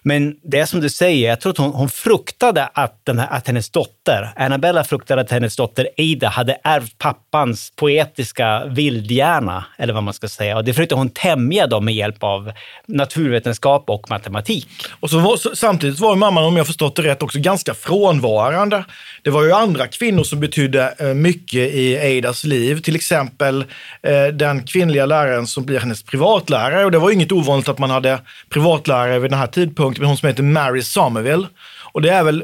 Men 0.02 0.36
det 0.44 0.60
är 0.60 0.66
som 0.66 0.82
du 0.82 0.90
säger, 0.90 1.30
jag 1.30 1.42
tror 1.42 1.52
att 1.52 1.58
hon, 1.58 1.72
hon 1.72 1.90
fruktade 1.90 2.70
att, 2.74 3.06
den 3.06 3.20
här, 3.20 3.28
att 3.28 3.48
hennes 3.48 3.70
dotter, 3.70 4.30
Annabella 4.36 4.84
fruktade 4.84 5.22
att 5.22 5.32
hennes 5.32 5.56
dotter 5.56 5.90
Ada 5.98 6.28
hade 6.28 6.58
ärvt 6.64 6.98
pappans 6.98 7.72
poetiska 7.76 8.66
vildhjärna, 8.66 9.66
eller 9.78 9.94
vad 9.94 10.04
man 10.04 10.14
ska 10.14 10.28
säga. 10.28 10.58
Och 10.58 10.64
det 10.64 10.74
försökte 10.74 10.96
hon 10.96 11.10
tämja 11.10 11.68
då 11.68 11.80
med 11.80 11.94
hjälp 11.94 12.24
av 12.24 12.52
naturvetenskap 12.86 13.90
och 13.90 14.10
matematik. 14.10 14.68
Och 15.00 15.10
så 15.10 15.20
var, 15.20 15.56
samtidigt 15.56 16.00
var 16.00 16.16
mamman, 16.16 16.44
om 16.44 16.58
jag 16.58 16.68
förstått 16.68 16.96
det 16.96 17.02
rätt, 17.02 17.24
också 17.24 17.40
ganska 17.40 17.74
frånvarande. 17.74 18.86
Det 19.22 19.30
var 19.30 19.44
ju 19.44 19.52
andra 19.52 19.88
kvinnor 19.88 20.24
som 20.24 20.40
betydde 20.40 20.96
eh, 21.00 21.08
mycket 21.08 21.74
i 21.74 22.18
Adas 22.18 22.44
liv. 22.44 22.82
Till 22.82 22.96
exempel 22.96 23.07
eh, 23.12 24.28
den 24.34 24.64
kvinnliga 24.64 25.06
läraren 25.06 25.48
som 25.48 25.66
blir 25.66 25.80
hennes 25.80 26.04
privatlärare. 26.04 26.86
Och 26.86 26.92
det 26.92 27.00
var 27.00 27.12
inget 27.12 27.32
ovanligt 27.32 27.70
att 27.70 27.80
man 27.80 27.90
hade 27.90 28.20
privatlärare 28.50 29.20
vid 29.20 29.32
den 29.32 29.40
här 29.40 29.48
tidpunkten, 29.48 30.02
men 30.02 30.08
hon 30.08 30.18
som 30.18 30.28
heter 30.28 30.44
Mary 30.44 30.82
Somerville. 30.82 31.48
Och 31.94 32.02
det 32.02 32.10
är 32.10 32.24
väl 32.24 32.44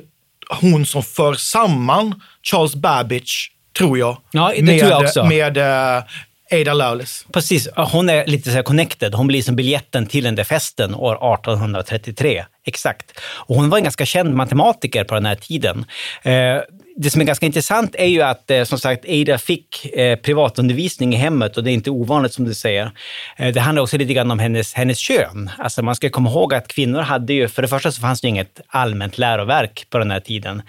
hon 0.62 0.86
som 0.86 1.03
för 1.03 1.34
samman 1.34 2.22
Charles 2.43 2.75
Babbage, 2.75 3.51
tror 3.77 3.98
jag, 3.98 4.17
ja, 4.32 4.53
med, 4.62 4.79
tror 4.79 5.10
jag 5.15 5.27
med 5.27 5.58
uh, 5.58 6.03
Ada 6.51 6.74
Lovelace. 6.74 7.25
Precis, 7.34 7.70
hon 7.75 8.10
är 8.10 8.25
lite 8.25 8.51
så 8.51 8.63
connected. 8.63 9.13
Hon 9.13 9.27
blir 9.27 9.41
som 9.41 9.55
biljetten 9.55 10.05
till 10.05 10.24
den 10.24 10.36
där 10.36 10.43
festen 10.43 10.96
år 10.96 11.34
1833. 11.34 12.46
Exakt. 12.65 13.20
Och 13.22 13.55
hon 13.55 13.70
var 13.70 13.77
en 13.77 13.84
ganska 13.84 14.05
känd 14.05 14.34
matematiker 14.34 15.03
på 15.03 15.15
den 15.15 15.25
här 15.25 15.36
tiden. 15.36 15.86
Eh, 16.24 16.58
det 16.95 17.09
som 17.09 17.21
är 17.21 17.25
ganska 17.25 17.45
intressant 17.45 17.95
är 17.95 18.05
ju 18.05 18.21
att 18.21 18.51
eh, 18.51 18.63
som 18.63 18.79
sagt 18.79 19.05
Ada 19.09 19.38
fick 19.38 19.85
eh, 19.85 20.15
privatundervisning 20.15 21.13
i 21.13 21.17
hemmet 21.17 21.57
och 21.57 21.63
det 21.63 21.71
är 21.71 21.73
inte 21.73 21.89
ovanligt 21.89 22.33
som 22.33 22.45
du 22.45 22.53
säger. 22.53 22.91
Eh, 23.38 23.53
det 23.53 23.59
handlar 23.59 23.83
också 23.83 23.97
lite 23.97 24.13
grann 24.13 24.31
om 24.31 24.39
hennes, 24.39 24.73
hennes 24.73 24.97
kön. 24.97 25.50
Alltså 25.57 25.81
man 25.81 25.95
ska 25.95 26.09
komma 26.09 26.29
ihåg 26.29 26.53
att 26.53 26.67
kvinnor 26.67 27.00
hade 27.00 27.33
ju, 27.33 27.47
för 27.47 27.62
det 27.62 27.67
första 27.67 27.91
så 27.91 28.01
fanns 28.01 28.21
det 28.21 28.27
inget 28.27 28.62
allmänt 28.67 29.17
läroverk 29.17 29.88
på 29.89 29.97
den 29.97 30.12
här 30.12 30.19
tiden. 30.19 30.62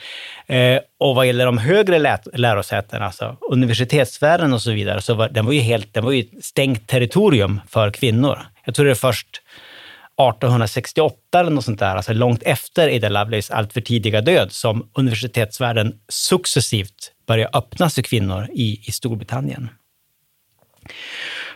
Och 1.01 1.15
vad 1.15 1.27
gäller 1.27 1.47
de 1.47 1.59
högre 1.59 1.99
lä 1.99 2.19
lärosätena, 2.33 3.07
alltså 3.07 3.37
universitetsvärlden 3.51 4.53
och 4.53 4.63
så 4.63 4.71
vidare, 4.73 5.03
så 5.03 5.15
var 5.15 5.29
den 5.29 5.47
var 5.47 5.53
ju 5.53 5.61
helt, 5.61 5.95
den 5.95 6.05
var 6.05 6.13
ju 6.13 6.25
stängt 6.43 6.87
territorium 6.87 7.61
för 7.69 7.91
kvinnor. 7.91 8.39
Jag 8.65 8.75
tror 8.75 8.87
det 8.87 8.93
är 8.93 8.95
först 8.95 9.41
1868 10.19 11.17
eller 11.41 11.51
något 11.51 11.65
sånt 11.65 11.79
där, 11.79 11.97
alltså 11.97 12.13
långt 12.13 12.43
efter 12.43 12.97
Ada 12.97 13.09
Lovelace 13.09 13.55
alltför 13.55 13.81
tidiga 13.81 14.21
död, 14.21 14.53
som 14.53 14.91
universitetsvärlden 14.95 15.95
successivt 16.09 17.13
börjar 17.27 17.51
öppnas 17.53 17.95
för 17.95 18.03
kvinnor 18.03 18.49
i, 18.53 18.81
i 18.89 18.93
Storbritannien. 18.93 19.69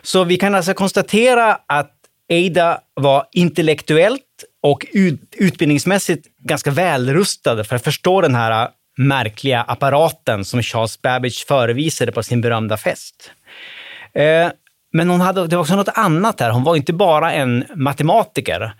Så 0.01 0.23
vi 0.23 0.37
kan 0.37 0.55
alltså 0.55 0.73
konstatera 0.73 1.59
att 1.65 1.95
Ada 2.31 2.81
var 2.93 3.25
intellektuellt 3.31 4.23
och 4.61 4.85
utbildningsmässigt 5.31 6.27
ganska 6.37 6.71
välrustad 6.71 7.63
för 7.63 7.75
att 7.75 7.83
förstå 7.83 8.21
den 8.21 8.35
här 8.35 8.69
märkliga 8.97 9.61
apparaten 9.61 10.45
som 10.45 10.61
Charles 10.61 11.01
Babbage 11.01 11.45
förevisade 11.47 12.11
på 12.11 12.23
sin 12.23 12.41
berömda 12.41 12.77
fest. 12.77 13.31
Eh, 14.13 14.49
men 14.91 15.09
hon 15.09 15.21
hade, 15.21 15.47
det 15.47 15.55
var 15.55 15.61
också 15.61 15.75
något 15.75 15.89
annat 15.95 16.39
här. 16.39 16.49
Hon 16.49 16.63
var 16.63 16.75
inte 16.75 16.93
bara 16.93 17.33
en 17.33 17.65
matematiker. 17.75 18.73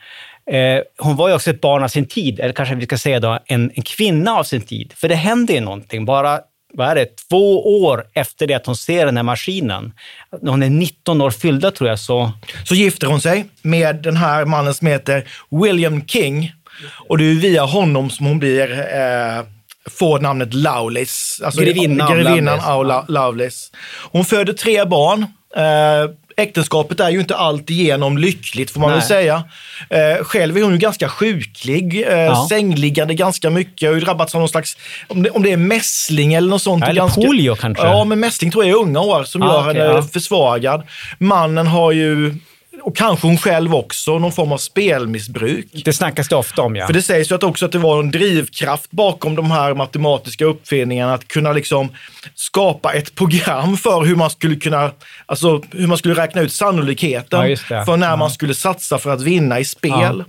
Eh, 0.52 0.80
hon 0.98 1.16
var 1.16 1.30
ju 1.30 1.36
också 1.36 1.50
ett 1.50 1.62
barn 1.62 1.84
av 1.84 1.88
sin 1.88 2.08
tid, 2.08 2.40
eller 2.40 2.54
kanske 2.54 2.76
vi 2.76 2.86
ska 2.86 2.98
säga 2.98 3.20
då 3.20 3.40
en, 3.46 3.72
en 3.76 3.84
kvinna 3.84 4.32
av 4.32 4.44
sin 4.44 4.62
tid. 4.62 4.94
För 4.96 5.10
det 5.10 5.16
händer 5.16 5.54
ju 5.54 5.60
någonting. 5.60 6.06
Bara 6.06 6.40
vad 6.74 6.88
är 6.88 6.96
det, 6.96 7.08
två 7.30 7.82
år 7.84 8.04
efter 8.14 8.48
det 8.48 8.54
att 8.54 8.66
hon 8.66 8.76
ser 8.76 9.06
den 9.06 9.18
här 9.18 9.24
maskinen, 9.24 9.94
när 10.42 10.52
hon 10.52 10.64
är 10.64 10.70
19 10.70 11.22
år 11.22 11.32
fyllda 11.32 11.72
tror 11.72 11.90
jag, 11.90 12.00
så... 12.00 12.32
Så 12.64 12.76
gifter 12.76 13.08
hon 13.08 13.22
sig 13.22 13.46
med 13.62 13.96
den 13.96 14.18
här 14.18 14.46
mannen 14.46 14.74
som 14.74 14.88
heter 14.88 15.28
William 15.50 16.08
King. 16.08 16.54
Och 17.08 17.18
det 17.18 17.24
är 17.24 17.36
via 17.36 17.64
honom 17.64 18.10
som 18.10 18.26
hon 18.26 18.40
blir, 18.40 18.72
eh, 18.72 19.46
får 19.90 20.20
namnet 20.20 20.54
Lovelace. 20.54 21.46
Alltså 21.46 21.62
grevinnan, 21.62 22.14
grevinnan 22.14 23.06
Lovelace. 23.08 23.72
Hon 24.12 24.26
föder 24.26 24.54
tre 24.54 24.86
barn. 24.86 25.26
Eh, 25.56 26.12
äktenskapet 26.38 27.00
är 27.00 27.10
ju 27.10 27.20
inte 27.20 27.36
alltigenom 27.36 28.18
lyckligt 28.18 28.72
får 28.72 28.80
man 28.80 28.90
Nej. 28.90 29.00
väl 29.00 29.08
säga. 29.08 29.44
Eh, 29.90 30.24
själv 30.24 30.58
är 30.58 30.64
hon 30.64 30.72
ju 30.72 30.78
ganska 30.78 31.10
sjuklig, 31.10 32.08
eh, 32.08 32.20
ja. 32.20 32.48
sängliggande 32.50 33.14
ganska 33.14 33.50
mycket. 33.50 33.90
Har 33.90 33.96
ju 33.96 34.02
drabbats 34.02 34.36
av 34.36 34.42
någon 34.42 34.50
slags, 34.50 34.78
om 35.08 35.24
det, 35.24 35.30
om 35.30 35.44
det 35.44 35.52
är 35.52 35.58
mässling 35.58 36.34
eller 36.34 36.50
något 36.50 36.62
sånt. 36.62 36.84
Ja, 36.84 36.90
eller 36.90 37.02
ganska, 37.02 37.22
polio 37.22 37.56
kanske? 37.56 37.88
Ja, 37.88 38.04
men 38.04 38.20
mässling 38.20 38.52
tror 38.52 38.66
jag 38.66 38.72
är 38.72 38.84
unga 38.84 39.00
år 39.00 39.24
som 39.24 39.42
ah, 39.42 39.46
gör 39.46 39.70
okay, 39.70 39.82
henne 39.82 39.96
ja. 39.96 40.02
försvagad. 40.02 40.84
Mannen 41.18 41.68
har 41.68 41.92
ju 41.92 42.36
och 42.82 42.96
kanske 42.96 43.28
hon 43.28 43.38
själv 43.38 43.76
också, 43.76 44.20
någon 44.20 44.32
form 44.32 44.52
av 44.52 44.58
spelmissbruk. 44.58 45.68
Det 45.86 45.94
snackas 45.94 46.28
det 46.28 46.36
ofta 46.36 46.62
om, 46.62 46.76
ja. 46.76 46.86
För 46.86 46.94
det 46.94 47.02
sägs 47.02 47.32
ju 47.32 47.36
att 47.36 47.44
också 47.44 47.66
att 47.66 47.72
det 47.72 47.78
var 47.78 48.00
en 48.00 48.12
drivkraft 48.12 48.92
bakom 48.92 49.36
de 49.36 49.52
här 49.52 49.74
matematiska 49.74 50.46
uppfinningarna, 50.46 51.14
att 51.14 51.28
kunna 51.28 51.54
liksom 51.54 51.90
skapa 52.36 52.94
ett 52.94 53.16
program 53.16 53.78
för 53.78 54.06
hur 54.06 54.16
man 54.16 54.30
skulle 54.30 54.56
kunna, 54.56 54.92
alltså 55.26 55.62
hur 55.72 55.88
man 55.88 55.98
skulle 55.98 56.16
räkna 56.16 56.42
ut 56.42 56.54
sannolikheten 56.54 57.50
Ja, 57.70 57.86
för 57.86 57.98
när 57.98 58.18
man 58.18 58.32
skulle 58.32 58.54
satsa 58.54 58.98
för 58.98 59.10
att 59.10 59.22
vinna 59.22 59.60
i 59.60 59.66
spel. 59.66 60.24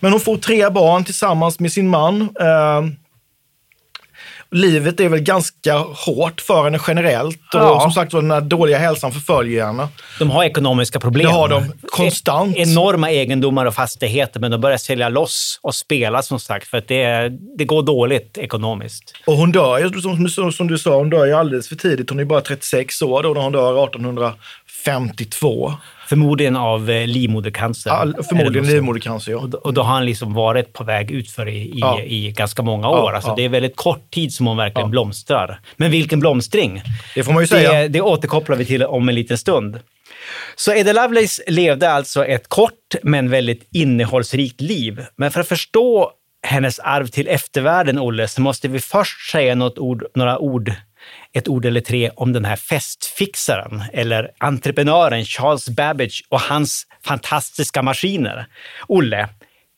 Men 0.00 0.12
hon 0.12 0.20
får 0.20 0.36
tre 0.36 0.70
barn 0.70 1.04
tillsammans 1.04 1.60
med 1.60 1.72
sin 1.72 1.88
man. 1.88 2.20
Eh, 2.20 2.99
livet 4.52 5.00
är 5.00 5.08
väl 5.08 5.20
ganska 5.20 5.74
hårt 5.78 6.40
för 6.40 6.64
henne 6.64 6.78
generellt 6.86 7.54
och 7.54 7.60
Ja. 7.60 7.80
som 7.80 7.92
sagt 7.92 8.12
var 8.12 8.22
den 8.22 8.30
här 8.30 8.40
dåliga 8.40 8.78
hälsan 8.78 9.12
förföljer 9.12 9.66
henne. 9.66 9.88
De 10.18 10.30
har 10.30 10.44
ekonomiska 10.44 11.00
problem. 11.00 11.26
Det 11.26 11.32
har 11.32 11.48
de 11.48 11.72
konstant. 11.90 12.56
E- 12.56 12.60
enorma 12.62 13.10
egendomar 13.10 13.66
och 13.66 13.74
fastigheter, 13.74 14.40
men 14.40 14.50
de 14.50 14.60
börjar 14.60 14.76
sälja 14.78 15.08
loss 15.08 15.58
och 15.62 15.74
spela 15.74 16.22
som 16.22 16.40
sagt, 16.40 16.68
för 16.68 16.78
att 16.78 16.88
det, 16.88 17.28
det 17.58 17.64
går 17.64 17.82
dåligt 17.82 18.38
ekonomiskt. 18.38 19.14
Och 19.26 19.34
hon 19.36 19.52
dör 19.52 19.78
ju, 19.78 20.00
som, 20.00 20.28
som, 20.28 20.52
som 20.52 20.68
du 20.68 20.78
sa, 20.78 20.96
hon 20.96 21.10
dör 21.10 21.26
ju 21.26 21.32
alldeles 21.32 21.68
för 21.68 21.76
tidigt. 21.76 22.10
Hon 22.10 22.20
är 22.20 22.24
bara 22.24 22.40
36 22.40 23.02
år 23.02 23.22
då 23.22 23.28
när 23.34 23.40
hon 23.40 23.52
dör 23.52 23.84
1852. 23.84 25.72
Förmodligen 26.10 26.56
av 26.56 26.90
eh, 26.90 27.06
livmodercancer. 27.06 28.06
Det 28.16 28.24
förmodligen 28.24 28.68
livmodercancer, 28.68 29.32
ja. 29.32 29.38
Och 29.38 29.54
och 29.54 29.74
då 29.74 29.82
har 29.82 29.94
han 29.94 30.06
liksom 30.06 30.34
varit 30.34 30.72
på 30.72 30.84
väg 30.84 31.10
utför 31.10 31.48
i, 31.48 31.56
i, 31.56 31.72
Ja. 31.76 32.00
i 32.00 32.30
ganska 32.36 32.62
många 32.62 32.88
år. 32.88 33.10
Ja, 33.10 33.14
alltså 33.14 33.30
ja. 33.30 33.34
Det 33.36 33.44
är 33.44 33.48
väldigt 33.48 33.76
kort 33.76 34.10
tid 34.10 34.32
som 34.34 34.46
hon 34.46 34.56
verkligen 34.56 34.86
Ja. 34.86 34.90
blomstrar. 34.90 35.60
Men 35.76 35.90
vilken 35.90 36.20
blomstring! 36.20 36.82
Det 37.14 37.24
får 37.24 37.32
man 37.32 37.42
ju 37.42 37.46
säga. 37.46 37.72
Det, 37.72 37.88
det 37.88 38.00
återkopplar 38.00 38.56
vi 38.56 38.64
till 38.64 38.82
om 38.84 39.08
en 39.08 39.14
liten 39.14 39.38
stund. 39.38 39.80
Så 40.56 40.72
Ada 40.80 40.92
Lovelace 40.92 41.42
levde 41.46 41.90
alltså 41.90 42.24
ett 42.26 42.48
kort 42.48 42.94
men 43.02 43.30
väldigt 43.30 43.68
innehållsrikt 43.72 44.60
liv. 44.60 45.04
Men 45.16 45.30
för 45.30 45.40
att 45.40 45.48
förstå 45.48 46.10
hennes 46.46 46.78
arv 46.78 47.06
till 47.06 47.28
eftervärlden, 47.28 47.98
Olle, 47.98 48.28
så 48.28 48.40
måste 48.40 48.68
vi 48.68 48.78
först 48.80 49.30
säga 49.30 49.54
något 49.54 49.78
ord, 49.78 50.04
några 50.14 50.38
ord, 50.38 50.72
ett 51.32 51.48
ord 51.48 51.64
eller 51.64 51.80
tre 51.80 52.10
om 52.16 52.32
den 52.32 52.44
här 52.44 52.56
festfixaren 52.56 53.82
eller 53.92 54.30
entreprenören 54.38 55.24
Charles 55.24 55.68
Babbage 55.68 56.24
och 56.28 56.40
hans 56.40 56.86
fantastiska 57.04 57.82
maskiner. 57.82 58.46
Olle, 58.88 59.28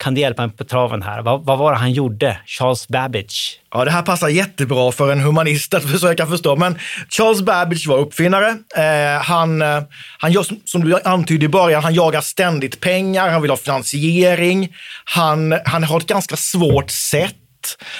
kan 0.03 0.13
du 0.13 0.21
hjälpa 0.21 0.47
mig 0.47 0.55
på 0.55 0.63
traven 0.63 1.01
här? 1.01 1.21
Vad, 1.21 1.45
vad 1.45 1.57
var 1.57 1.71
det 1.71 1.77
han 1.77 1.91
gjorde, 1.91 2.37
Charles 2.45 2.87
Babbage? 2.87 3.59
Ja, 3.71 3.85
det 3.85 3.91
här 3.91 4.01
passar 4.01 4.29
jättebra 4.29 4.91
för 4.91 5.11
en 5.11 5.19
humanist 5.19 5.73
att 5.73 5.83
försöka 5.91 6.27
förstå. 6.27 6.55
Men 6.55 6.79
Charles 7.09 7.41
Babbage 7.41 7.87
var 7.87 7.97
uppfinnare. 7.97 8.57
Eh, 8.75 9.21
han, 9.21 9.61
eh, 9.61 9.83
han 10.17 10.31
gör, 10.31 10.43
som, 10.43 10.59
som 10.65 10.83
du 10.83 10.99
antydde 11.03 11.45
i 11.45 11.49
början, 11.49 11.83
han 11.83 11.93
jagar 11.93 12.21
ständigt 12.21 12.79
pengar, 12.79 13.29
han 13.29 13.41
vill 13.41 13.51
ha 13.51 13.57
finansiering. 13.57 14.75
Han, 15.05 15.59
han 15.65 15.83
har 15.83 15.99
ett 15.99 16.07
ganska 16.07 16.35
svårt 16.35 16.89
sätt. 16.89 17.35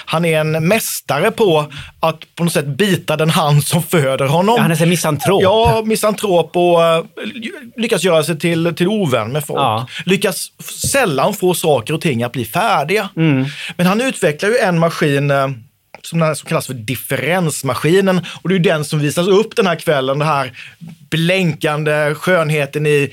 Han 0.06 0.26
är 0.26 0.40
en 0.40 0.68
mästare 0.68 1.32
på 1.32 1.72
att 2.00 2.36
på 2.36 2.44
något 2.44 2.54
sätt 2.54 2.68
bita 2.68 3.18
den 3.18 3.30
hand 3.30 3.64
som 3.64 3.84
föder 3.84 4.26
honom. 4.26 4.56
Ja, 4.58 4.62
han 4.62 4.72
är 4.72 4.82
en 4.82 4.90
misantrop. 4.90 5.44
Ja, 5.44 5.82
misantrop 5.86 6.56
och 6.56 6.84
eh, 6.84 7.04
lyckas 7.78 8.04
göra 8.04 8.24
sig 8.24 8.40
till, 8.40 8.76
till 8.76 8.88
ovän 8.88 9.32
med 9.32 9.46
folk. 9.46 9.60
Ja. 9.60 9.88
Lyckas 10.06 10.48
sällan 10.92 11.34
få 11.34 11.54
saker 11.54 11.94
och 11.94 12.02
ting 12.02 12.24
att 12.24 12.32
bli 12.32 12.46
färdiga. 12.46 13.10
Mm. 13.16 13.46
Men 13.78 13.86
han 13.86 14.02
utvecklar 14.02 14.50
ju 14.50 14.58
en 14.58 14.80
maskin 14.80 15.32
eh, 15.32 15.48
som, 16.06 16.36
som 16.36 16.48
kallas 16.48 16.68
för 16.68 16.74
differensmaskinen. 16.74 18.22
Och 18.42 18.50
det 18.50 18.56
är 18.56 18.60
den 18.60 18.86
som 18.86 19.00
visas 19.00 19.28
upp 19.28 19.56
den 19.56 19.68
här 19.68 19.76
kvällen. 19.76 20.20
Den 20.20 20.28
här 20.28 20.52
blänkande 21.10 22.16
skönheten 22.16 22.86
i 22.86 23.10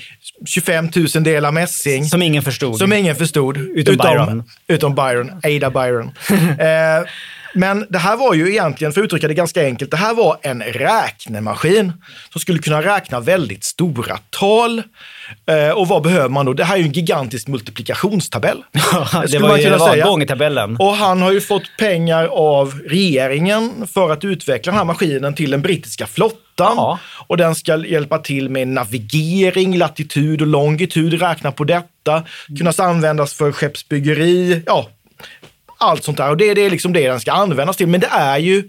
25 0.47 0.89
000 1.15 1.25
delar 1.25 1.53
mässing. 1.53 2.05
Som 2.05 2.23
ingen 2.23 2.43
förstod. 2.43 2.79
Som 2.79 2.93
ingen 2.93 3.17
förstod. 3.17 3.57
Utom 3.57 3.97
Byron. 3.97 4.45
Utom 4.67 4.95
Byron. 4.95 5.31
Ada 5.45 5.71
Byron. 5.71 6.11
eh, 6.59 7.09
men 7.55 7.87
det 7.89 7.99
här 7.99 8.17
var 8.17 8.35
ju 8.35 8.51
egentligen, 8.51 8.93
för 8.93 9.01
att 9.01 9.05
uttrycka 9.05 9.29
det 9.29 9.35
ganska 9.35 9.65
enkelt, 9.65 9.91
det 9.91 9.97
här 9.97 10.15
var 10.15 10.39
en 10.43 10.63
räknemaskin 10.63 11.93
som 12.33 12.41
skulle 12.41 12.59
kunna 12.59 12.83
räkna 12.83 13.21
väldigt 13.21 13.65
stora 13.65 14.19
tal. 14.31 14.83
Eh, 15.47 15.71
och 15.71 15.89
vad 15.89 16.03
behöver 16.03 16.29
man 16.29 16.47
då? 16.47 16.53
Det 16.53 16.65
här 16.65 16.75
är 16.75 16.79
ju 16.79 16.85
en 16.85 16.93
gigantisk 16.93 17.49
multiplikationstabell. 17.49 18.63
det 19.29 19.39
var 19.39 19.97
ju 19.97 20.03
gångertabellen. 20.03 20.77
Och 20.77 20.97
han 20.97 21.23
har 21.23 21.33
ju 21.33 21.41
fått 21.41 21.77
pengar 21.79 22.25
av 22.27 22.81
regeringen 22.87 23.87
för 23.87 24.11
att 24.11 24.25
utveckla 24.25 24.73
den 24.73 24.79
här 24.79 24.85
maskinen 24.85 25.35
till 25.35 25.51
den 25.51 25.63
brittiska 25.63 26.07
flottan. 26.07 26.77
Ja. 26.77 26.99
Och 27.27 27.37
den 27.37 27.55
ska 27.55 27.87
hjälpa 27.87 28.19
till 28.19 28.49
med 28.49 28.69
navigering, 28.69 29.79
latitud 29.79 30.41
och 30.41 30.47
longitud, 30.47 31.21
räkna 31.21 31.53
på 31.53 31.65
detta, 31.65 32.23
kunna 32.59 32.73
användas 32.79 33.35
för 33.35 33.53
skeppsbyggeri, 33.53 34.63
ja, 34.67 34.89
allt 35.81 36.05
sånt 36.05 36.19
där. 36.19 36.31
Och 36.31 36.37
det, 36.37 36.55
det 36.55 36.67
är 36.67 36.71
liksom 36.71 36.93
det 36.93 37.09
den 37.09 37.21
ska 37.21 37.33
användas 37.33 37.77
till. 37.77 37.87
Men 37.87 38.01
det 38.01 38.11
är 38.13 38.39
ju 38.39 38.69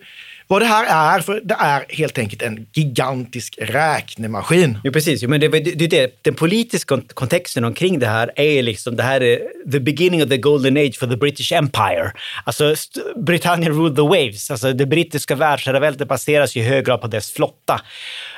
vad 0.51 0.61
det 0.61 0.65
här 0.65 1.15
är, 1.15 1.19
för 1.19 1.41
det 1.43 1.55
är 1.59 1.85
helt 1.89 2.17
enkelt 2.17 2.41
en 2.41 2.67
gigantisk 2.73 3.57
räknemaskin. 3.61 4.77
Jo, 4.83 4.91
precis. 4.91 5.21
Jo, 5.23 5.29
men 5.29 5.39
det, 5.39 5.47
det, 5.47 5.87
det, 5.87 6.23
den 6.23 6.33
politiska 6.33 7.01
kontexten 7.13 7.65
omkring 7.65 7.99
det 7.99 8.07
här 8.07 8.31
är 8.35 8.63
liksom, 8.63 8.95
det 8.95 9.03
här 9.03 9.23
är 9.23 9.39
the 9.71 9.79
beginning 9.79 10.23
of 10.23 10.29
the 10.29 10.37
golden 10.37 10.77
age 10.77 10.99
for 10.99 11.07
the 11.07 11.15
British 11.15 11.51
Empire. 11.51 12.11
Alltså, 12.43 12.63
Britannien 12.63 13.25
Britannia 13.25 13.69
ruled 13.69 13.95
the 13.95 14.01
waves. 14.01 14.51
Alltså, 14.51 14.73
det 14.73 14.85
brittiska 14.85 15.35
världsherraväldet 15.35 16.07
baseras 16.07 16.55
ju 16.55 16.61
i 16.61 16.63
hög 16.63 16.85
grad 16.85 17.01
på 17.01 17.07
dess 17.07 17.31
flotta. 17.31 17.81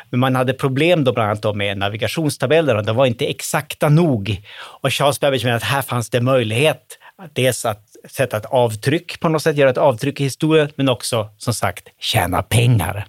Men 0.10 0.20
man 0.20 0.36
hade 0.36 0.54
problem 0.54 1.04
då 1.04 1.14
bland 1.14 1.30
annat 1.30 1.42
då 1.42 1.54
med 1.54 1.78
navigationstabellerna. 1.78 2.82
De 2.82 2.96
var 2.96 3.06
inte 3.06 3.26
exakta 3.26 3.90
nog. 3.90 4.42
Och 4.82 4.94
Charles 4.94 5.20
Babbage 5.20 5.44
menar 5.44 5.58
att 5.58 5.64
här 5.64 5.82
fanns 5.82 6.10
det 6.10 6.22
möjlighet 6.22 7.00
att 7.18 7.36
dels 7.36 7.66
att 7.66 7.93
sätta 8.10 8.38
ett 8.38 8.46
avtryck 8.46 9.20
på 9.20 9.30
något 9.30 9.42
sätt, 9.42 9.58
göra 9.58 9.70
ett 9.70 9.78
avtryck 9.78 10.22
i 10.22 10.24
historien, 10.24 10.70
men 10.76 10.90
också 10.90 11.30
som 11.38 11.54
sagt 11.54 11.88
tjäna 12.00 12.44
pengar. 12.44 13.06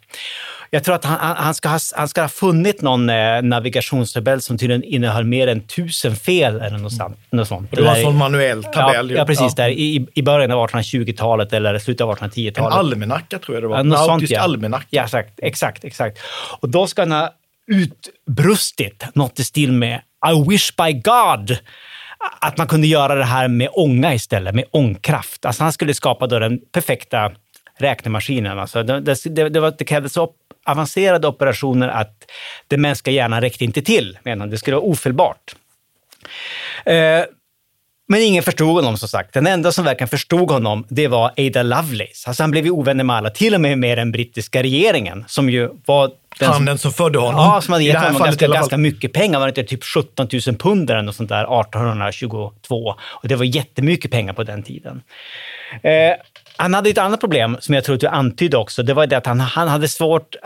Jag 0.71 0.85
tror 0.85 0.95
att 0.95 1.05
han, 1.05 1.37
han, 1.37 1.55
ska, 1.55 1.69
ha, 1.69 1.79
han 1.97 2.09
ska 2.09 2.21
ha 2.21 2.29
funnit 2.29 2.83
någon 2.83 3.11
eh, 3.11 3.43
navigationstabell 3.43 4.41
som 4.41 4.59
tydligen 4.59 4.83
innehöll 4.85 5.25
mer 5.25 5.49
än 5.49 5.61
tusen 5.61 6.17
fel 6.17 6.61
eller 6.61 6.79
något 6.79 6.93
sånt. 6.93 7.19
Något 7.31 7.49
sånt. 7.49 7.71
Och 7.71 7.77
det 7.77 7.83
var 7.83 7.97
en 7.97 8.03
sån 8.03 8.17
manuell 8.17 8.65
tabell. 8.65 9.11
Ja, 9.11 9.17
ja 9.17 9.27
precis. 9.27 9.55
Ja. 9.57 9.65
Där 9.65 9.71
i, 9.71 10.07
I 10.15 10.23
början 10.23 10.51
av 10.51 10.69
1820-talet 10.69 11.53
eller 11.53 11.79
slutet 11.79 12.01
av 12.01 12.11
En 12.11 12.17
1810-talet. 12.17 12.79
almanacka 12.79 13.39
tror 13.39 13.57
jag 13.57 13.63
det 13.63 13.69
var. 13.69 13.77
Ja, 13.77 13.81
En 13.81 13.89
något 13.89 13.99
sånt, 13.99 14.11
autisk 14.11 14.33
ja. 14.33 14.41
almanacka. 14.41 14.87
Ja, 14.91 15.03
exakt, 15.05 15.41
exakt, 15.43 15.85
exakt. 15.85 16.19
Och 16.61 16.69
då 16.69 16.87
ska 16.87 17.03
han 17.03 17.13
ha 17.13 17.31
utbrustit 17.67 19.05
något 19.15 19.39
i 19.39 19.45
stil 19.45 19.73
med 19.73 20.01
I 20.27 20.51
wish 20.51 20.77
by 20.77 20.93
God 20.93 21.59
att 22.41 22.59
man 22.59 22.67
kunde 22.67 22.87
göra 22.87 23.15
det 23.15 23.25
här 23.25 23.49
med 23.49 23.69
ånga 23.73 24.15
istället, 24.15 24.55
med 24.55 24.65
ångkraft. 24.71 25.45
Alltså 25.45 25.63
han 25.63 25.73
skulle 25.73 25.95
skapa 25.95 26.27
då 26.27 26.39
den 26.39 26.61
perfekta 26.73 27.33
räknemaskinen. 27.79 28.59
Alltså 28.59 28.83
det, 28.83 29.01
det, 29.25 29.49
det, 29.49 29.61
var, 29.61 29.75
det 29.79 29.85
krävdes 29.85 30.13
så 30.13 30.31
avancerade 30.67 31.29
operationer 31.29 31.89
att 31.89 32.31
den 32.69 32.81
mänskliga 32.81 33.17
hjärnan 33.17 33.41
räckte 33.41 33.65
inte 33.65 33.83
till, 33.83 34.19
menar 34.23 34.41
han. 34.41 34.51
Det 34.51 34.59
skulle 34.59 34.77
vara 34.77 34.87
ofelbart. 34.87 35.57
Eh, 36.85 37.23
men 38.09 38.21
ingen 38.21 38.43
förstod 38.43 38.75
honom 38.75 38.97
som 38.97 39.09
sagt. 39.09 39.35
Den 39.35 39.47
enda 39.47 39.73
som 39.73 39.85
verkligen 39.85 40.09
förstod 40.09 40.51
honom, 40.51 40.87
det 40.89 41.09
var 41.09 41.33
Ada 41.39 41.63
Lovelace. 41.63 42.29
Alltså 42.29 42.43
han 42.43 42.51
blev 42.51 42.65
ju 42.65 42.71
ovänner 42.71 43.05
med 43.05 43.17
alla, 43.17 43.31
till 43.31 43.55
och 43.55 43.61
med 43.61 43.79
med 43.79 43.99
den 43.99 44.13
brittiska 44.13 44.63
regeringen, 44.63 45.25
som 45.27 45.51
ju 45.51 45.71
var 45.87 46.11
den 46.39 46.55
som, 46.55 46.67
Han 46.67 46.79
som 46.79 46.93
födde 46.93 47.19
honom. 47.19 47.41
ja, 47.41 47.61
som 47.61 47.73
hade 47.73 47.85
gett 47.85 48.03
honom 48.03 48.23
ganska, 48.23 48.47
ganska 48.47 48.77
mycket 48.77 49.13
pengar. 49.13 49.39
Var 49.39 49.47
det 49.47 49.61
inte 49.61 49.71
typ 49.71 49.85
17 49.85 50.29
000 50.47 50.57
pund 50.57 50.91
eller 50.91 51.03
något 51.03 51.17
sånt 51.17 51.29
där 51.29 51.61
1822? 51.61 52.95
Och 53.23 53.29
det 53.29 53.37
var 53.37 53.45
jättemycket 53.45 54.11
pengar 54.11 54.33
på 54.33 54.43
den 54.45 54.63
tiden. 54.63 55.03
Eh, 55.83 56.15
han 56.57 56.75
hade 56.75 56.91
ett 56.91 56.99
annat 56.99 57.21
problem 57.21 57.57
som 57.61 57.75
jag 57.75 57.85
tror 57.85 57.95
att 57.95 58.01
du 58.01 58.07
antydde 58.07 58.57
också. 58.57 58.83
Det 58.83 58.95
var 58.95 59.07
det 59.07 59.17
att 59.17 59.27
han, 59.27 59.41
han 59.41 59.69
hade 59.69 59.89
svårt 59.89 60.37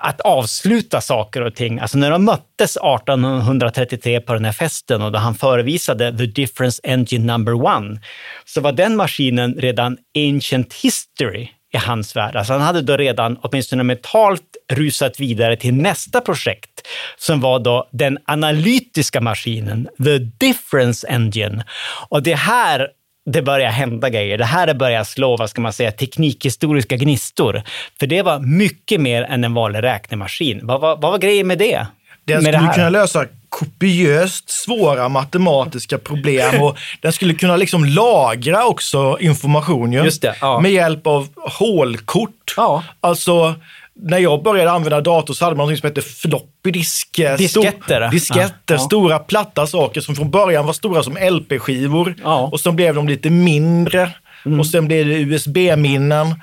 att 0.00 0.20
avsluta 0.20 1.00
saker 1.00 1.42
och 1.42 1.54
ting. 1.54 1.78
Alltså 1.78 1.98
när 1.98 2.10
de 2.10 2.24
möttes 2.24 2.76
1833 2.76 4.20
på 4.20 4.34
den 4.34 4.44
här 4.44 4.52
festen 4.52 5.02
och 5.02 5.12
då 5.12 5.18
han 5.18 5.34
förevisade 5.34 6.18
The 6.18 6.26
Difference 6.26 6.80
Engine 6.84 7.32
Number 7.32 7.52
One, 7.52 8.00
så 8.44 8.60
var 8.60 8.72
den 8.72 8.96
maskinen 8.96 9.54
redan 9.54 9.96
ancient 10.16 10.74
history 10.74 11.48
i 11.74 11.76
hans 11.76 12.16
värld. 12.16 12.36
Alltså 12.36 12.52
han 12.52 12.62
hade 12.62 12.82
då 12.82 12.96
redan 12.96 13.38
åtminstone 13.42 13.82
mentalt 13.82 14.56
rusat 14.72 15.20
vidare 15.20 15.56
till 15.56 15.74
nästa 15.74 16.20
projekt 16.20 16.88
som 17.16 17.40
var 17.40 17.58
då 17.58 17.88
den 17.92 18.18
analytiska 18.24 19.20
maskinen, 19.20 19.88
The 20.04 20.18
Difference 20.18 21.08
Engine. 21.08 21.64
Och 22.08 22.22
det 22.22 22.34
här 22.34 22.88
det 23.26 23.42
börjar 23.42 23.70
hända 23.70 24.08
grejer. 24.08 24.38
Det 24.38 24.44
här 24.44 24.74
börjar 24.74 25.04
slå, 25.04 25.36
vad 25.36 25.50
ska 25.50 25.60
man 25.60 25.72
säga, 25.72 25.92
teknikhistoriska 25.92 26.96
gnistor. 26.96 27.62
För 28.00 28.06
det 28.06 28.22
var 28.22 28.38
mycket 28.38 29.00
mer 29.00 29.22
än 29.22 29.44
en 29.44 29.54
vanlig 29.54 29.82
räknemaskin. 29.82 30.60
Vad, 30.62 30.80
vad, 30.80 31.00
vad 31.00 31.10
var 31.10 31.18
grejen 31.18 31.46
med 31.46 31.58
det? 31.58 31.86
Den 32.24 32.36
det 32.36 32.42
skulle 32.42 32.58
här? 32.58 32.74
kunna 32.74 32.90
lösa 32.90 33.26
kopiöst 33.48 34.50
svåra 34.50 35.08
matematiska 35.08 35.98
problem 35.98 36.62
och 36.62 36.78
den 37.00 37.12
skulle 37.12 37.34
kunna 37.34 37.56
liksom 37.56 37.84
lagra 37.84 38.66
också 38.66 39.18
information 39.20 39.92
ju. 39.92 40.04
Just 40.04 40.22
det, 40.22 40.34
ja. 40.40 40.60
med 40.60 40.72
hjälp 40.72 41.06
av 41.06 41.28
hålkort. 41.36 42.54
Ja. 42.56 42.84
Alltså 43.00 43.54
när 43.96 44.18
jag 44.18 44.42
började 44.42 44.70
använda 44.70 45.00
dator 45.00 45.34
så 45.34 45.44
hade 45.44 45.56
man 45.56 45.68
något 45.68 45.78
som 45.78 45.88
hette 45.88 46.02
floppy 46.02 46.70
disk. 46.70 47.20
Disketter. 47.38 47.48
Stor, 47.48 48.10
disketter, 48.10 48.50
Ja, 48.66 48.74
ja. 48.74 48.78
stora 48.78 49.18
platta 49.18 49.66
saker 49.66 50.00
som 50.00 50.16
från 50.16 50.30
början 50.30 50.66
var 50.66 50.72
stora 50.72 51.02
som 51.02 51.16
LP-skivor. 51.16 52.14
Ja. 52.22 52.38
Mm. 52.38 52.52
Och 52.52 52.60
så 52.60 52.72
blev 52.72 52.94
de 52.94 53.08
lite 53.08 53.30
mindre. 53.30 54.10
Och 54.58 54.66
sen 54.66 54.86
blev 54.86 55.06
det 55.06 55.14
USB-minnen. 55.14 56.34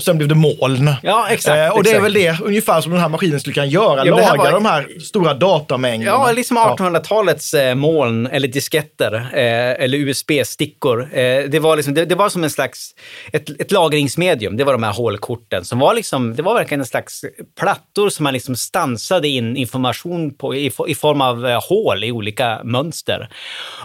Och 0.00 0.04
sen 0.04 0.16
blev 0.18 0.28
det 0.28 0.34
moln. 0.34 0.94
Ja, 1.02 1.26
exakt, 1.30 1.56
Eh, 1.56 1.68
och 1.76 1.82
det 1.84 1.90
är 1.90 1.92
exakt. 1.94 2.04
väl 2.04 2.12
det 2.12 2.40
ungefär 2.40 2.80
som 2.80 2.92
den 2.92 3.00
här 3.00 3.08
maskinen 3.08 3.40
skulle 3.40 3.54
kunna 3.54 3.66
göra. 3.66 4.06
Ja, 4.06 4.16
laga 4.16 4.36
var- 4.36 4.52
de 4.52 4.64
här 4.64 4.88
stora 5.00 5.34
datamängderna. 5.34 6.10
Ja, 6.12 6.32
liksom 6.32 6.58
1800-talets 6.58 7.54
eh, 7.54 7.74
moln 7.74 8.26
eller 8.26 8.48
disketter 8.48 9.14
eh, 9.14 9.84
eller 9.84 9.98
USB-stickor. 9.98 11.02
Eh, 11.02 11.44
det, 11.50 11.58
var 11.58 11.76
liksom, 11.76 11.94
det, 11.94 12.04
det 12.04 12.14
var 12.14 12.28
som 12.28 12.44
en 12.44 12.50
slags 12.50 12.90
ett, 13.32 13.60
ett 13.60 13.72
lagringsmedium. 13.72 14.56
Det 14.56 14.64
var 14.64 14.72
de 14.72 14.82
här 14.82 14.92
hålkorten 14.92 15.64
som 15.64 15.78
var 15.78 15.94
liksom, 15.94 16.36
det 16.36 16.42
var 16.42 16.54
verkligen 16.54 16.80
en 16.80 16.86
slags 16.86 17.24
plattor 17.60 18.08
som 18.08 18.24
man 18.24 18.32
liksom 18.32 18.56
stansade 18.56 19.28
in 19.28 19.56
information 19.56 20.34
på 20.34 20.54
i, 20.54 20.70
i 20.88 20.94
form 20.94 21.20
av 21.20 21.46
eh, 21.46 21.60
hål 21.68 22.04
i 22.04 22.12
olika 22.12 22.60
mönster. 22.64 23.28